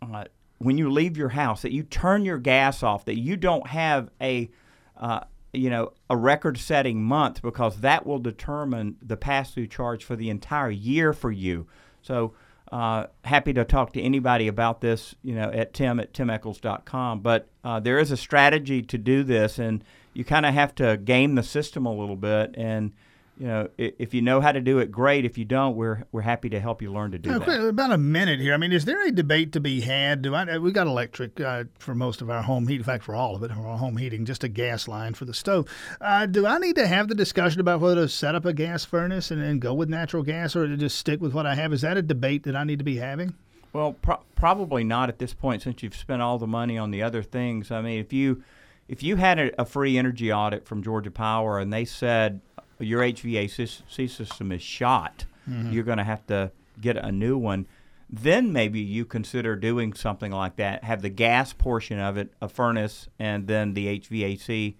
uh, 0.02 0.24
when 0.58 0.76
you 0.76 0.90
leave 0.90 1.16
your 1.16 1.28
house 1.28 1.62
that 1.62 1.72
you 1.72 1.82
turn 1.82 2.24
your 2.24 2.38
gas 2.38 2.82
off, 2.82 3.04
that 3.04 3.18
you 3.18 3.36
don't 3.36 3.66
have 3.66 4.10
a 4.20 4.50
uh, 4.96 5.20
you 5.52 5.70
know 5.70 5.92
a 6.08 6.16
record-setting 6.16 7.02
month 7.02 7.42
because 7.42 7.80
that 7.80 8.06
will 8.06 8.18
determine 8.18 8.96
the 9.02 9.16
pass-through 9.16 9.66
charge 9.66 10.04
for 10.04 10.16
the 10.16 10.30
entire 10.30 10.70
year 10.70 11.12
for 11.12 11.30
you. 11.30 11.66
So 12.02 12.34
uh, 12.72 13.06
happy 13.24 13.52
to 13.52 13.64
talk 13.64 13.92
to 13.94 14.00
anybody 14.00 14.48
about 14.48 14.80
this, 14.80 15.14
you 15.22 15.34
know, 15.34 15.50
at 15.50 15.74
tim 15.74 15.98
at 15.98 16.12
timechols.com. 16.12 17.20
But 17.20 17.48
uh, 17.64 17.80
there 17.80 17.98
is 17.98 18.10
a 18.10 18.16
strategy 18.16 18.82
to 18.82 18.98
do 18.98 19.22
this, 19.22 19.58
and 19.58 19.82
you 20.14 20.24
kind 20.24 20.46
of 20.46 20.54
have 20.54 20.74
to 20.76 20.96
game 20.96 21.34
the 21.34 21.42
system 21.42 21.86
a 21.86 21.92
little 21.92 22.16
bit 22.16 22.54
and 22.56 22.92
you 23.40 23.46
know, 23.46 23.70
if 23.78 24.12
you 24.12 24.20
know 24.20 24.42
how 24.42 24.52
to 24.52 24.60
do 24.60 24.80
it, 24.80 24.92
great. 24.92 25.24
If 25.24 25.38
you 25.38 25.46
don't, 25.46 25.74
we're 25.74 26.04
we're 26.12 26.20
happy 26.20 26.50
to 26.50 26.60
help 26.60 26.82
you 26.82 26.92
learn 26.92 27.12
to 27.12 27.18
do 27.18 27.38
that. 27.38 27.68
About 27.68 27.90
a 27.90 27.96
minute 27.96 28.38
here. 28.38 28.52
I 28.52 28.58
mean, 28.58 28.70
is 28.70 28.84
there 28.84 29.02
a 29.02 29.10
debate 29.10 29.52
to 29.52 29.60
be 29.60 29.80
had? 29.80 30.20
Do 30.20 30.34
I? 30.34 30.58
We 30.58 30.72
got 30.72 30.86
electric 30.86 31.40
uh, 31.40 31.64
for 31.78 31.94
most 31.94 32.20
of 32.20 32.28
our 32.28 32.42
home 32.42 32.68
heat. 32.68 32.76
In 32.76 32.82
fact, 32.82 33.02
for 33.02 33.14
all 33.14 33.34
of 33.34 33.42
it, 33.42 33.50
our 33.50 33.78
home 33.78 33.96
heating, 33.96 34.26
just 34.26 34.44
a 34.44 34.48
gas 34.48 34.86
line 34.86 35.14
for 35.14 35.24
the 35.24 35.32
stove. 35.32 35.66
Uh, 36.02 36.26
do 36.26 36.44
I 36.44 36.58
need 36.58 36.76
to 36.76 36.86
have 36.86 37.08
the 37.08 37.14
discussion 37.14 37.62
about 37.62 37.80
whether 37.80 37.94
to 37.94 38.08
set 38.10 38.34
up 38.34 38.44
a 38.44 38.52
gas 38.52 38.84
furnace 38.84 39.30
and, 39.30 39.40
and 39.40 39.58
go 39.58 39.72
with 39.72 39.88
natural 39.88 40.22
gas, 40.22 40.54
or 40.54 40.68
to 40.68 40.76
just 40.76 40.98
stick 40.98 41.22
with 41.22 41.32
what 41.32 41.46
I 41.46 41.54
have? 41.54 41.72
Is 41.72 41.80
that 41.80 41.96
a 41.96 42.02
debate 42.02 42.42
that 42.42 42.54
I 42.54 42.64
need 42.64 42.80
to 42.80 42.84
be 42.84 42.98
having? 42.98 43.32
Well, 43.72 43.94
pro- 43.94 44.20
probably 44.34 44.84
not 44.84 45.08
at 45.08 45.18
this 45.18 45.32
point, 45.32 45.62
since 45.62 45.82
you've 45.82 45.96
spent 45.96 46.20
all 46.20 46.36
the 46.36 46.46
money 46.46 46.76
on 46.76 46.90
the 46.90 47.02
other 47.02 47.22
things. 47.22 47.70
I 47.70 47.80
mean, 47.80 48.00
if 48.00 48.12
you 48.12 48.44
if 48.90 49.04
you 49.04 49.14
had 49.14 49.38
a, 49.38 49.60
a 49.62 49.64
free 49.64 49.96
energy 49.96 50.32
audit 50.32 50.66
from 50.66 50.82
Georgia 50.82 51.12
Power 51.12 51.60
and 51.60 51.72
they 51.72 51.84
said 51.84 52.40
your 52.80 53.02
HVAC 53.02 53.84
system 54.10 54.50
is 54.50 54.62
shot, 54.62 55.26
mm-hmm. 55.48 55.70
you're 55.70 55.84
going 55.84 55.98
to 55.98 56.04
have 56.04 56.26
to 56.26 56.50
get 56.80 56.96
a 56.96 57.12
new 57.12 57.38
one. 57.38 57.66
Then 58.10 58.52
maybe 58.52 58.80
you 58.80 59.04
consider 59.04 59.54
doing 59.54 59.92
something 59.92 60.32
like 60.32 60.56
that. 60.56 60.82
Have 60.82 61.02
the 61.02 61.08
gas 61.08 61.52
portion 61.52 62.00
of 62.00 62.16
it, 62.16 62.32
a 62.42 62.48
furnace, 62.48 63.08
and 63.20 63.46
then 63.46 63.74
the 63.74 64.00
HVAC, 64.00 64.74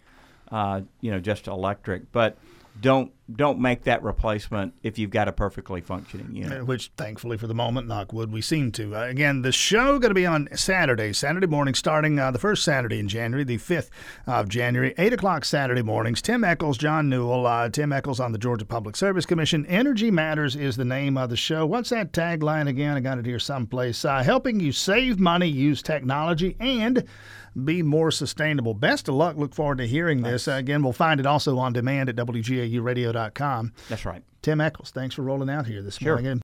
uh, 0.51 0.81
you 1.01 1.13
know, 1.13 1.21
just 1.21 1.47
electric. 1.47 2.11
But 2.11 2.37
don't 2.81 3.13
don't 3.37 3.61
make 3.61 3.85
that 3.85 4.03
replacement 4.03 4.75
if 4.83 4.99
you've 4.99 5.11
got 5.11 5.29
a 5.29 5.33
perfectly 5.33 5.81
functioning 5.81 6.35
unit. 6.35 6.67
Which, 6.67 6.91
thankfully, 6.97 7.37
for 7.37 7.47
the 7.47 7.55
moment, 7.55 7.89
knockwood, 7.89 8.31
we 8.31 8.41
seem 8.41 8.73
to. 8.73 8.97
Uh, 8.97 9.05
again, 9.05 9.43
the 9.43 9.53
show 9.53 9.99
going 9.99 10.11
to 10.11 10.15
be 10.15 10.27
on 10.27 10.49
Saturday, 10.55 11.13
Saturday 11.13 11.47
morning, 11.47 11.75
starting 11.75 12.19
uh, 12.19 12.31
the 12.31 12.39
first 12.39 12.65
Saturday 12.65 12.99
in 12.99 13.09
January, 13.09 13.45
the 13.45 13.59
5th 13.59 13.91
of 14.27 14.49
January, 14.49 14.95
8 14.99 15.13
o'clock 15.13 15.45
Saturday 15.45 15.83
mornings. 15.83 16.23
Tim 16.23 16.45
Echols, 16.45 16.79
John 16.79 17.09
Noel, 17.09 17.47
uh, 17.47 17.69
Tim 17.69 17.93
Echols 17.93 18.21
on 18.21 18.33
the 18.33 18.39
Georgia 18.39 18.65
Public 18.65 18.97
Service 18.97 19.27
Commission. 19.27 19.67
Energy 19.67 20.11
Matters 20.11 20.57
is 20.57 20.77
the 20.77 20.85
name 20.85 21.17
of 21.17 21.31
the 21.31 21.37
show. 21.37 21.67
What's 21.67 21.91
that 21.91 22.13
tagline 22.13 22.69
again? 22.69 22.97
I 22.97 23.01
got 23.01 23.19
it 23.19 23.27
here 23.27 23.39
someplace. 23.39 24.05
Uh, 24.05 24.23
helping 24.23 24.61
you 24.61 24.73
save 24.73 25.19
money, 25.21 25.49
use 25.49 25.83
technology, 25.83 26.57
and 26.59 27.05
be 27.65 27.83
more 27.83 28.11
sustainable. 28.11 28.75
Best 28.75 29.09
of 29.09 29.15
luck. 29.15 29.37
Look 29.37 29.55
forward 29.55 29.79
to 29.79 29.87
hearing 29.87 30.23
this. 30.23 30.47
Uh, 30.47 30.53
again, 30.53 30.83
we'll 30.83 30.93
find 30.93 31.19
it 31.19 31.27
also 31.27 31.59
on 31.59 31.73
demand 31.73 32.09
at 32.09 32.17
WGAUradio.com. 32.17 33.20
That's 33.89 34.05
right. 34.05 34.23
Tim 34.43 34.61
Echols, 34.61 34.91
thanks 34.91 35.15
for 35.15 35.23
rolling 35.23 35.51
out 35.51 35.67
here 35.67 35.83
this 35.83 35.97
sure. 35.97 36.15
morning. 36.15 36.39